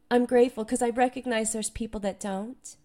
I'm 0.10 0.26
grateful 0.26 0.63
because 0.63 0.82
I 0.82 0.89
recognize 0.89 1.54
there's 1.54 1.69
people 1.69 2.00
that 2.02 2.19
don't. 2.19 2.76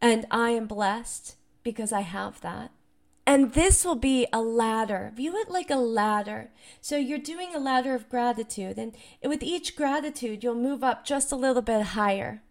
And 0.00 0.26
I 0.30 0.50
am 0.50 0.66
blessed 0.66 1.36
because 1.62 1.92
I 1.92 2.00
have 2.00 2.40
that. 2.40 2.72
And 3.24 3.52
this 3.52 3.84
will 3.84 3.94
be 3.94 4.26
a 4.32 4.40
ladder. 4.40 5.12
View 5.14 5.36
it 5.36 5.50
like 5.50 5.70
a 5.70 5.76
ladder. 5.76 6.50
So 6.80 6.96
you're 6.96 7.18
doing 7.18 7.54
a 7.54 7.60
ladder 7.60 7.94
of 7.94 8.08
gratitude. 8.08 8.78
And 8.78 8.96
with 9.22 9.42
each 9.42 9.76
gratitude, 9.76 10.42
you'll 10.42 10.56
move 10.56 10.82
up 10.82 11.04
just 11.04 11.30
a 11.30 11.36
little 11.36 11.62
bit 11.62 11.82
higher 11.82 12.42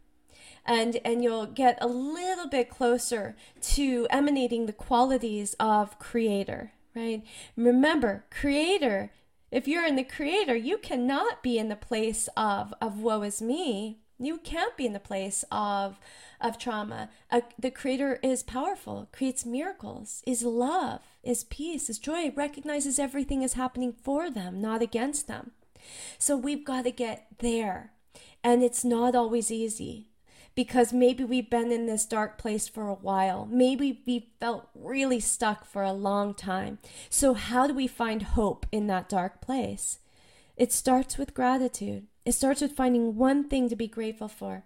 and 0.66 1.00
and 1.04 1.24
you'll 1.24 1.46
get 1.46 1.78
a 1.82 1.88
little 1.88 2.48
bit 2.48 2.70
closer 2.70 3.36
to 3.62 4.08
emanating 4.10 4.66
the 4.66 4.74
qualities 4.74 5.56
of 5.60 5.98
creator 6.00 6.74
right? 6.96 7.24
Remember 7.56 8.26
creator 8.30 9.12
if 9.52 9.68
you're 9.68 9.86
in 9.86 9.96
the 9.96 10.04
creator 10.04 10.56
you 10.56 10.78
cannot 10.78 11.44
be 11.44 11.58
in 11.58 11.70
the 11.70 11.76
place 11.76 12.30
of 12.38 12.74
of 12.82 13.00
woe 13.00 13.22
is 13.24 13.42
me. 13.42 14.00
You 14.20 14.38
can't 14.38 14.78
be 14.78 14.86
in 14.86 14.94
the 14.94 15.00
place 15.00 15.44
of 15.52 16.00
of 16.40 16.58
trauma. 16.58 17.10
The 17.58 17.72
creator 17.72 18.20
is 18.22 18.44
powerful 18.44 19.10
creates 19.12 19.46
miracles 19.46 20.22
is 20.26 20.44
love 20.44 21.02
is 21.24 21.44
peace 21.44 21.90
is 21.90 22.00
joy 22.00 22.32
recognizes 22.36 23.00
everything 23.00 23.42
is 23.42 23.54
happening 23.54 23.94
for 23.94 24.30
them 24.30 24.62
not 24.62 24.82
against 24.82 25.28
them. 25.28 25.52
So 26.18 26.38
we've 26.38 26.66
got 26.66 26.84
to 26.84 26.92
get 26.92 27.28
there. 27.40 27.92
And 28.44 28.64
it's 28.64 28.84
not 28.84 29.14
always 29.16 29.52
easy 29.52 30.11
because 30.56 30.92
maybe 30.92 31.24
we've 31.24 31.50
been 31.50 31.72
in 31.72 31.86
this 31.86 32.06
dark 32.06 32.38
place 32.38 32.68
for 32.68 32.88
a 32.88 32.94
while. 32.94 33.48
Maybe 33.50 34.02
we 34.06 34.30
felt 34.40 34.70
really 34.76 35.20
stuck 35.20 35.66
for 35.66 35.84
a 35.84 35.94
long 35.94 36.34
time. 36.34 36.80
So, 37.10 37.34
how 37.34 37.68
do 37.68 37.74
we 37.74 37.88
find 37.88 38.24
hope 38.24 38.66
in 38.72 38.88
that 38.88 39.10
dark 39.10 39.42
place? 39.42 40.00
It 40.58 40.72
starts 40.72 41.18
with 41.18 41.34
gratitude. 41.34 42.08
It 42.26 42.34
starts 42.34 42.62
with 42.62 42.74
finding 42.74 43.16
one 43.16 43.48
thing 43.48 43.70
to 43.70 43.76
be 43.76 43.88
grateful 43.88 44.28
for. 44.28 44.64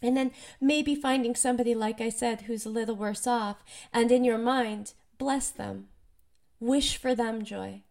And 0.00 0.16
then 0.16 0.30
maybe 0.60 0.94
finding 0.94 1.34
somebody, 1.34 1.74
like 1.74 2.00
I 2.00 2.08
said, 2.08 2.42
who's 2.42 2.64
a 2.64 2.70
little 2.70 2.94
worse 2.94 3.26
off, 3.26 3.64
and 3.92 4.12
in 4.12 4.22
your 4.22 4.38
mind, 4.38 4.92
bless 5.18 5.50
them. 5.50 5.88
Wish 6.60 6.96
for 6.96 7.14
them 7.14 7.44
joy. 7.44 7.82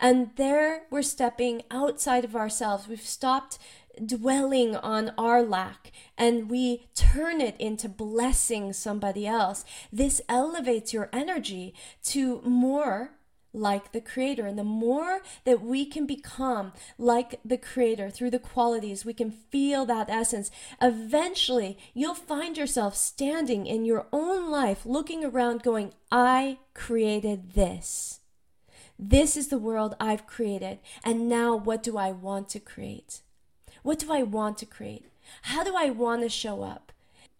And 0.00 0.30
there 0.36 0.82
we're 0.90 1.02
stepping 1.02 1.62
outside 1.70 2.24
of 2.24 2.36
ourselves. 2.36 2.88
We've 2.88 3.00
stopped 3.00 3.58
dwelling 4.06 4.76
on 4.76 5.12
our 5.18 5.42
lack 5.42 5.92
and 6.16 6.50
we 6.50 6.88
turn 6.94 7.40
it 7.40 7.56
into 7.58 7.88
blessing 7.88 8.72
somebody 8.72 9.26
else. 9.26 9.64
This 9.92 10.20
elevates 10.28 10.92
your 10.92 11.08
energy 11.12 11.74
to 12.04 12.40
more 12.42 13.12
like 13.52 13.92
the 13.92 14.00
creator. 14.00 14.46
And 14.46 14.58
the 14.58 14.64
more 14.64 15.20
that 15.44 15.62
we 15.62 15.84
can 15.84 16.06
become 16.06 16.72
like 16.98 17.40
the 17.44 17.56
creator 17.56 18.10
through 18.10 18.30
the 18.30 18.38
qualities, 18.38 19.04
we 19.04 19.14
can 19.14 19.30
feel 19.30 19.86
that 19.86 20.10
essence. 20.10 20.50
Eventually, 20.80 21.78
you'll 21.94 22.14
find 22.14 22.56
yourself 22.56 22.96
standing 22.96 23.66
in 23.66 23.84
your 23.84 24.06
own 24.12 24.50
life, 24.50 24.84
looking 24.84 25.24
around, 25.24 25.62
going, 25.62 25.92
I 26.10 26.58
created 26.74 27.52
this. 27.52 28.20
This 28.98 29.36
is 29.36 29.48
the 29.48 29.58
world 29.58 29.94
I've 30.00 30.26
created. 30.26 30.78
And 31.04 31.28
now 31.28 31.54
what 31.54 31.82
do 31.82 31.96
I 31.96 32.10
want 32.10 32.48
to 32.50 32.60
create? 32.60 33.22
What 33.88 34.00
do 34.00 34.12
I 34.12 34.22
want 34.22 34.58
to 34.58 34.66
create? 34.66 35.06
How 35.44 35.64
do 35.64 35.74
I 35.74 35.88
want 35.88 36.20
to 36.20 36.28
show 36.28 36.62
up? 36.62 36.92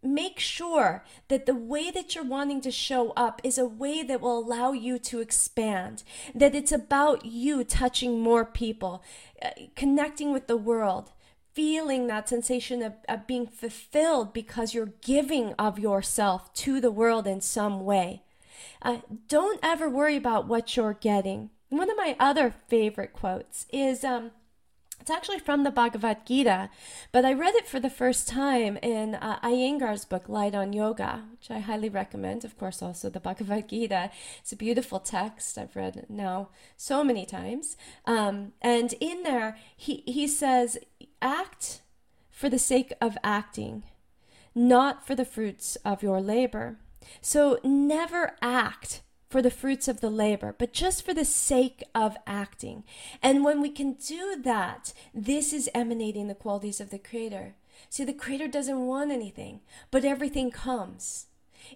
Make 0.03 0.39
sure 0.39 1.05
that 1.29 1.45
the 1.45 1.55
way 1.55 1.91
that 1.91 2.15
you're 2.15 2.25
wanting 2.25 2.63
to 2.63 2.71
show 2.71 3.11
up 3.19 3.43
is 3.45 3.59
a 3.59 3.67
way 3.67 4.03
that 4.05 4.23
will 4.23 4.39
allow 4.39 4.73
you 4.73 4.99
to 4.99 5.21
expand, 5.21 6.05
that 6.35 6.55
it's 6.55 6.73
about 6.73 7.27
you 7.27 7.65
touching 7.65 8.21
more 8.21 8.47
people, 8.47 9.03
uh, 9.43 9.51
connecting 9.77 10.33
with 10.33 10.47
the 10.47 10.57
world, 10.57 11.13
feeling 11.53 12.07
that 12.07 12.31
sensation 12.31 12.83
of, 12.83 12.95
of 13.11 13.27
being 13.27 13.47
fulfilled 13.47 14.33
because 14.33 14.73
you're 14.73 14.95
giving 15.03 15.53
of 15.59 15.79
yourself 15.79 16.51
to 16.55 16.81
the 16.81 16.91
world 16.91 17.27
in 17.27 17.43
some 17.43 17.85
way. 17.85 18.23
Uh, 18.81 19.01
don't 19.29 19.61
ever 19.63 19.87
worry 19.87 20.17
about 20.17 20.49
what 20.49 20.79
you're 20.79 20.95
getting. 20.95 21.51
One 21.69 21.91
of 21.91 21.99
my 21.99 22.17
other 22.19 22.55
favorite 22.69 23.13
quotes 23.13 23.67
is 23.71 24.03
um, 24.03 24.31
it's 25.09 25.17
actually 25.17 25.39
from 25.39 25.65
the 25.65 25.71
Bhagavad 25.71 26.27
Gita, 26.27 26.69
but 27.13 27.25
I 27.25 27.33
read 27.33 27.55
it 27.55 27.67
for 27.67 27.81
the 27.81 27.89
first 27.89 28.29
time 28.29 28.77
in 28.83 29.15
uh, 29.15 29.41
Iyengar's 29.41 30.05
book, 30.05 30.29
Light 30.29 30.55
on 30.55 30.75
Yoga, 30.75 31.25
which 31.31 31.51
I 31.51 31.61
highly 31.61 31.89
recommend. 31.89 32.45
Of 32.45 32.59
course, 32.59 32.83
also 32.83 33.09
the 33.09 33.19
Bhagavad 33.19 33.71
Gita. 33.71 34.11
It's 34.41 34.53
a 34.53 34.57
beautiful 34.57 35.01
text. 35.01 35.57
I've 35.57 35.75
read 35.75 35.97
it 35.97 36.11
now 36.11 36.51
so 36.77 37.03
many 37.03 37.25
times. 37.25 37.79
Um, 38.05 38.53
and 38.61 38.93
in 39.01 39.23
there, 39.23 39.57
he, 39.75 40.03
he 40.05 40.29
says, 40.29 40.77
act 41.23 41.81
for 42.31 42.51
the 42.51 42.59
sake 42.59 42.93
of 43.01 43.17
acting, 43.25 43.85
not 44.55 45.07
for 45.07 45.15
the 45.15 45.25
fruits 45.25 45.77
of 45.87 46.03
your 46.03 46.21
labor. 46.21 46.77
So 47.23 47.61
never 47.65 48.37
act 48.43 49.01
for 49.29 49.43
the 49.43 49.51
fruits 49.51 49.89
of 49.89 50.01
the 50.01 50.11
labor, 50.11 50.55
but 50.59 50.73
just 50.73 51.05
for 51.05 51.13
the 51.13 51.25
sake 51.25 51.83
of 51.95 52.17
acting. 52.27 52.85
And 53.23 53.45
when 53.45 53.61
we 53.61 53.71
can 53.71 53.93
do 53.93 54.41
that, 54.43 54.93
this 55.15 55.53
is 55.53 55.69
emanating 55.75 56.29
the 56.29 56.35
qualities 56.35 56.81
of 56.81 56.91
the 56.91 56.99
Creator. 56.99 57.55
See, 57.91 58.05
the 58.05 58.13
Creator 58.13 58.49
doesn't 58.49 58.87
want 58.87 59.11
anything, 59.11 59.61
but 59.91 60.05
everything 60.05 60.51
comes. 60.51 61.27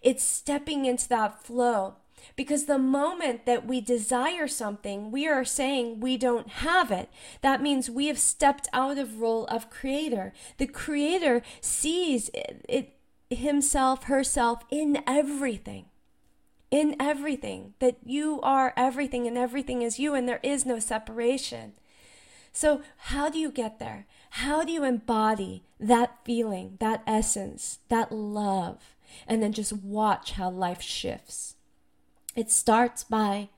It's 0.01 0.25
stepping 0.25 0.87
into 0.87 1.09
that 1.09 1.45
flow. 1.45 1.97
Because 2.37 2.67
the 2.67 2.79
moment 2.79 3.47
that 3.47 3.67
we 3.67 3.81
desire 3.81 4.47
something, 4.47 5.11
we 5.11 5.27
are 5.27 5.45
saying 5.45 6.01
we 6.01 6.17
don't 6.17 6.49
have 6.49 6.93
it. 6.93 7.11
That 7.41 7.61
means 7.61 7.91
we 7.91 8.07
have 8.07 8.19
stepped 8.19 8.69
out 8.73 8.97
of 8.97 9.21
role 9.21 9.45
of 9.47 9.71
creator. 9.71 10.33
The 10.59 10.69
creator 10.69 11.43
sees 11.61 12.31
it, 12.33 12.65
it 12.69 12.97
himself, 13.29 14.05
herself 14.05 14.63
in 14.71 15.03
everything. 15.05 15.87
In 16.73 16.97
everything. 16.99 17.75
That 17.79 17.99
you 18.05 18.41
are 18.43 18.73
everything 18.77 19.29
and 19.29 19.39
everything 19.39 19.83
is 19.83 20.01
you 20.01 20.15
and 20.15 20.29
there 20.29 20.41
is 20.43 20.67
no 20.67 20.81
separation. 20.81 21.75
So, 22.53 22.83
how 22.97 23.31
do 23.31 23.39
you 23.39 23.51
get 23.51 23.79
there? 23.79 24.07
How 24.31 24.65
do 24.65 24.73
you 24.73 24.83
embody 24.83 25.63
that 25.79 26.19
feeling, 26.25 26.77
that 26.81 27.03
essence, 27.07 27.79
that 27.89 28.11
love, 28.11 28.97
and 29.29 29.43
then 29.43 29.53
just 29.53 29.73
watch 29.73 30.33
how 30.33 30.51
life 30.51 30.83
shifts? 30.83 31.57
It 32.35 32.51
starts 32.51 33.05
by 33.05 33.51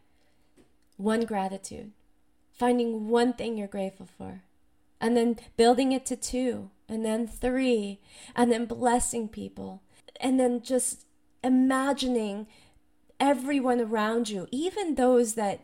one 0.96 1.24
gratitude, 1.24 1.92
finding 2.52 3.08
one 3.08 3.32
thing 3.32 3.56
you're 3.56 3.68
grateful 3.68 4.08
for, 4.18 4.42
and 5.00 5.16
then 5.16 5.38
building 5.56 5.92
it 5.92 6.06
to 6.06 6.16
two, 6.16 6.70
and 6.88 7.04
then 7.04 7.26
three, 7.26 8.00
and 8.34 8.50
then 8.50 8.66
blessing 8.66 9.28
people, 9.28 9.82
and 10.20 10.38
then 10.38 10.62
just 10.62 11.04
imagining 11.42 12.46
everyone 13.24 13.80
around 13.80 14.28
you, 14.28 14.46
even 14.50 14.94
those 14.94 15.34
that 15.34 15.60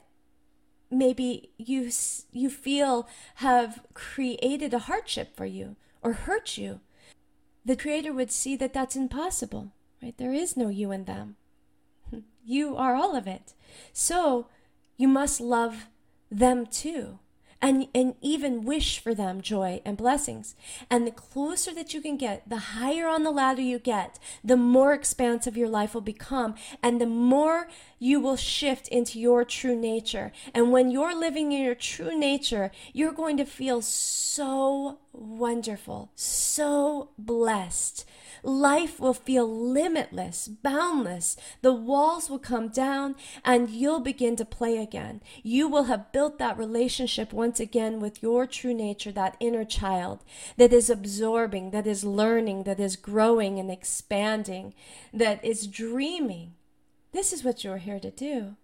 maybe 0.91 1.51
you 1.57 1.91
you 2.33 2.51
feel 2.51 3.09
have 3.37 3.81
created 3.95 4.75
a 4.75 4.81
hardship 4.81 5.37
for 5.37 5.47
you 5.47 5.77
or 6.03 6.13
hurt 6.13 6.59
you 6.59 6.81
the 7.65 7.77
creator 7.77 8.13
would 8.13 8.33
see 8.33 8.57
that 8.57 8.73
that's 8.73 8.97
impossible 8.97 9.71
right? 10.03 10.17
There 10.17 10.33
is 10.33 10.57
no 10.57 10.69
you 10.69 10.91
and 10.91 11.07
them. 11.07 11.37
You 12.43 12.75
are 12.77 12.95
all 12.95 13.15
of 13.15 13.27
it. 13.27 13.53
So 13.93 14.49
you 14.97 15.07
must 15.09 15.41
love 15.41 15.87
them 16.31 16.67
too 16.67 17.19
and, 17.63 17.89
and 17.95 18.15
even 18.21 18.65
wish 18.65 18.99
for 18.99 19.15
them 19.15 19.41
joy 19.41 19.83
and 19.85 19.97
blessings. 19.97 20.55
And 20.89 21.07
the 21.07 21.11
closer 21.11 21.75
that 21.75 21.93
you 21.93 22.01
can 22.01 22.17
get, 22.17 22.49
the 22.49 22.59
higher 22.59 23.07
on 23.07 23.23
the 23.23 23.31
ladder 23.31 23.63
you 23.63 23.79
get, 23.79 24.19
the 24.43 24.57
more 24.57 24.93
expansive 24.93 25.57
your 25.57 25.69
life 25.69 25.95
will 25.95 26.01
become, 26.01 26.55
and 26.83 27.01
the 27.01 27.07
more 27.07 27.69
you 28.01 28.19
will 28.19 28.35
shift 28.35 28.89
into 28.89 29.21
your 29.21 29.45
true 29.45 29.77
nature. 29.77 30.33
And 30.53 30.73
when 30.73 30.91
you're 30.91 31.17
living 31.17 31.53
in 31.53 31.63
your 31.63 31.77
true 31.77 32.19
nature, 32.19 32.73
you're 32.93 33.13
going 33.13 33.37
to 33.37 33.45
feel 33.45 33.81
so 33.83 34.99
wonderful, 35.13 36.11
so 36.17 37.11
blessed 37.17 38.05
Life 38.43 38.99
will 38.99 39.15
feel 39.15 39.47
limitless, 39.47 40.49
boundless. 40.49 41.37
The 41.61 41.75
walls 41.75 42.31
will 42.31 42.39
come 42.39 42.69
down 42.69 43.17
and 43.45 43.69
you'll 43.69 44.01
begin 44.01 44.37
to 44.37 44.45
play 44.45 44.79
again. 44.79 45.21
You 45.43 45.69
will 45.69 45.85
have 45.85 46.13
built 46.13 46.39
that 46.39 46.59
relationship 46.59 47.33
once 47.33 47.61
again 47.61 48.01
with 48.01 48.23
your 48.23 48.47
true 48.47 48.75
nature, 48.75 49.13
that 49.13 49.37
inner 49.41 49.65
child 49.65 50.25
that 50.57 50.73
is 50.73 50.89
absorbing, 50.89 51.71
that 51.73 51.87
is 51.87 52.05
learning, 52.05 52.65
that 52.65 52.81
is 52.81 52.97
growing 52.97 53.59
and 53.59 53.71
expanding, 53.71 54.75
that 55.13 55.45
is 55.45 55.67
dreaming. 55.67 56.55
This 57.13 57.33
is 57.33 57.45
what 57.45 57.65
you're 57.65 57.79
here 57.79 58.01
to 58.01 58.11
do. 58.11 58.57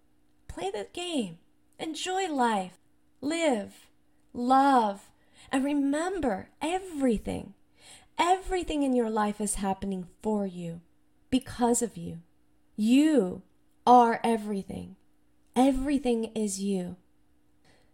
Play 0.47 0.71
the 0.71 0.87
game. 0.93 1.39
Enjoy 1.79 2.27
life. 2.27 2.77
Live. 3.21 3.87
Love. 4.33 5.09
And 5.51 5.63
remember 5.63 6.49
everything 6.61 7.53
Everything 8.19 8.81
in 8.81 8.95
your 8.95 9.11
life 9.11 9.39
is 9.39 9.55
happening 9.55 10.07
for 10.23 10.47
you, 10.47 10.81
because 11.29 11.83
of 11.83 11.97
you. 11.97 12.17
You 12.75 13.43
are 13.85 14.19
everything. 14.23 14.95
Everything 15.55 16.31
is 16.35 16.59
you. 16.59 16.95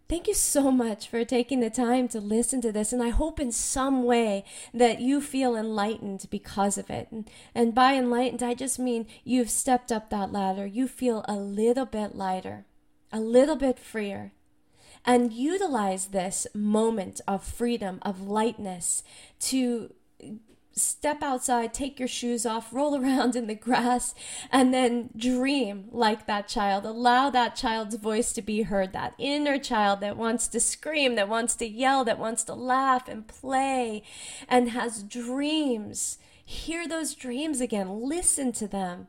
Thank 0.06 0.28
you 0.28 0.34
so 0.34 0.70
much 0.70 1.08
for 1.08 1.24
taking 1.24 1.60
the 1.60 1.70
time 1.70 2.08
to 2.08 2.20
listen 2.20 2.60
to 2.60 2.70
this, 2.70 2.92
and 2.92 3.02
I 3.02 3.08
hope 3.08 3.40
in 3.40 3.50
some 3.50 4.02
way 4.02 4.44
that 4.74 5.00
you 5.00 5.22
feel 5.22 5.56
enlightened 5.56 6.26
because 6.30 6.76
of 6.76 6.90
it. 6.90 7.08
And, 7.54 7.74
by 7.74 7.94
enlightened, 7.94 8.42
I 8.42 8.52
just 8.52 8.78
mean 8.78 9.06
you've 9.24 9.48
stepped 9.48 9.90
up 9.90 10.10
that 10.10 10.30
ladder. 10.30 10.66
You 10.66 10.88
feel 10.88 11.24
a 11.26 11.36
little 11.36 11.86
bit 11.86 12.14
lighter, 12.14 12.66
a 13.10 13.18
little 13.18 13.56
bit 13.56 13.78
freer, 13.78 14.32
and 15.06 15.32
utilize 15.32 16.06
this 16.06 16.46
moment 16.54 17.22
of 17.26 17.42
freedom, 17.42 17.98
of 18.02 18.20
lightness 18.20 19.02
to 19.40 19.94
step 20.74 21.22
outside, 21.22 21.72
take 21.72 21.98
your 21.98 22.08
shoes 22.08 22.44
off, 22.44 22.72
roll 22.72 22.96
around 23.00 23.36
in 23.36 23.46
the 23.46 23.54
grass, 23.54 24.14
and 24.50 24.72
then 24.72 25.10
dream 25.16 25.86
like 25.90 26.26
that 26.26 26.48
child. 26.48 26.84
Allow 26.84 27.30
that 27.30 27.56
child's 27.56 27.96
voice 27.96 28.32
to 28.32 28.42
be 28.42 28.62
heard, 28.62 28.92
that 28.92 29.14
inner 29.18 29.58
child 29.58 30.00
that 30.00 30.16
wants 30.16 30.48
to 30.48 30.60
scream, 30.60 31.14
that 31.14 31.28
wants 31.28 31.54
to 31.56 31.66
yell, 31.66 32.04
that 32.04 32.18
wants 32.18 32.44
to 32.44 32.54
laugh 32.54 33.08
and 33.08 33.26
play, 33.26 34.02
and 34.48 34.70
has 34.70 35.02
dreams. 35.02 36.18
Hear 36.44 36.86
those 36.86 37.14
dreams 37.14 37.60
again, 37.60 38.00
listen 38.02 38.52
to 38.52 38.68
them. 38.68 39.06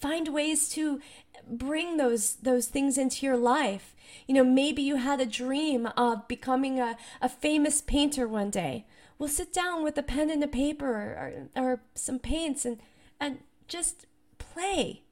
Find 0.00 0.28
ways 0.28 0.68
to 0.70 1.00
bring 1.48 1.96
those 1.96 2.36
those 2.36 2.66
things 2.68 2.98
into 2.98 3.24
your 3.24 3.36
life. 3.36 3.94
You 4.26 4.34
know, 4.34 4.44
maybe 4.44 4.82
you 4.82 4.96
had 4.96 5.20
a 5.20 5.26
dream 5.26 5.86
of 5.96 6.28
becoming 6.28 6.78
a, 6.78 6.96
a 7.20 7.28
famous 7.28 7.80
painter 7.80 8.28
one 8.28 8.50
day 8.50 8.84
we'll 9.18 9.28
sit 9.28 9.52
down 9.52 9.82
with 9.82 9.96
a 9.98 10.02
pen 10.02 10.30
and 10.30 10.42
a 10.42 10.48
paper 10.48 10.86
or, 10.86 11.48
or 11.56 11.80
some 11.94 12.18
paints 12.18 12.64
and, 12.64 12.78
and 13.20 13.38
just 13.68 14.06
play. 14.38 15.02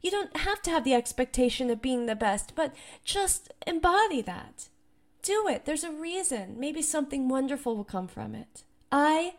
You 0.00 0.10
don't 0.10 0.36
have 0.38 0.60
to 0.62 0.70
have 0.70 0.84
the 0.84 0.94
expectation 0.94 1.70
of 1.70 1.80
being 1.80 2.06
the 2.06 2.16
best, 2.16 2.54
but 2.54 2.74
just 3.04 3.52
embody 3.66 4.20
that. 4.22 4.68
Do 5.22 5.46
it. 5.48 5.64
There's 5.64 5.84
a 5.84 5.92
reason. 5.92 6.56
Maybe 6.58 6.82
something 6.82 7.28
wonderful 7.28 7.76
will 7.76 7.84
come 7.84 8.08
from 8.08 8.34
it. 8.34 8.64
I 8.90 9.34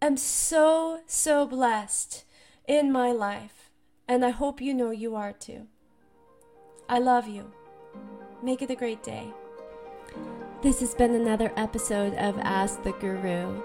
am 0.00 0.16
so, 0.16 1.00
so 1.06 1.46
blessed 1.46 2.24
in 2.68 2.92
my 2.92 3.10
life, 3.10 3.70
and 4.06 4.24
I 4.24 4.30
hope 4.30 4.60
you 4.60 4.72
know 4.72 4.90
you 4.90 5.16
are 5.16 5.32
too. 5.32 5.66
I 6.88 7.00
love 7.00 7.26
you. 7.26 7.50
Make 8.40 8.62
it 8.62 8.70
a 8.70 8.76
great 8.76 9.02
day. 9.02 9.32
This 10.60 10.80
has 10.80 10.92
been 10.92 11.14
another 11.14 11.52
episode 11.56 12.14
of 12.14 12.36
Ask 12.40 12.82
the 12.82 12.90
Guru. 12.90 13.62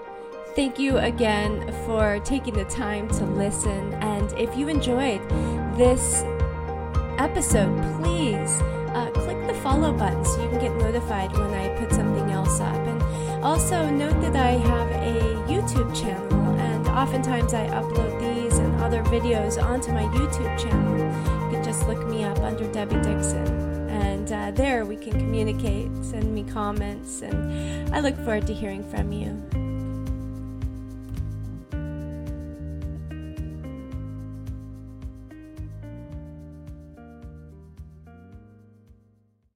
Thank 0.54 0.78
you 0.78 0.98
again 0.98 1.74
for 1.84 2.20
taking 2.20 2.54
the 2.54 2.66
time 2.66 3.08
to 3.08 3.24
listen. 3.24 3.94
And 3.94 4.32
if 4.34 4.56
you 4.56 4.68
enjoyed 4.68 5.20
this 5.76 6.22
episode, 7.18 7.76
please 7.96 8.60
uh, 8.94 9.10
click 9.12 9.44
the 9.48 9.54
follow 9.54 9.92
button 9.92 10.24
so 10.24 10.40
you 10.44 10.48
can 10.50 10.60
get 10.60 10.76
notified 10.76 11.32
when 11.32 11.52
I 11.52 11.76
put 11.80 11.90
something 11.90 12.30
else 12.30 12.60
up. 12.60 12.76
And 12.76 13.02
also 13.42 13.90
note 13.90 14.20
that 14.20 14.36
I 14.36 14.52
have 14.52 14.90
a 14.92 15.20
YouTube 15.50 16.00
channel, 16.00 16.32
and 16.60 16.86
oftentimes 16.86 17.54
I 17.54 17.66
upload 17.70 18.20
these 18.20 18.56
and 18.58 18.72
other 18.80 19.02
videos 19.02 19.60
onto 19.60 19.90
my 19.90 20.04
YouTube 20.04 20.56
channel. 20.60 20.96
You 20.96 21.56
can 21.56 21.64
just 21.64 21.88
look 21.88 22.06
me 22.06 22.22
up 22.22 22.38
under 22.38 22.70
Debbie 22.70 23.00
Dixon 23.00 23.63
and 24.24 24.32
uh, 24.32 24.50
there 24.52 24.86
we 24.86 24.96
can 24.96 25.12
communicate, 25.12 25.90
send 26.02 26.34
me 26.34 26.44
comments, 26.44 27.20
and 27.20 27.94
I 27.94 28.00
look 28.00 28.16
forward 28.16 28.46
to 28.46 28.54
hearing 28.54 28.82
from 28.88 29.12
you. 29.12 29.63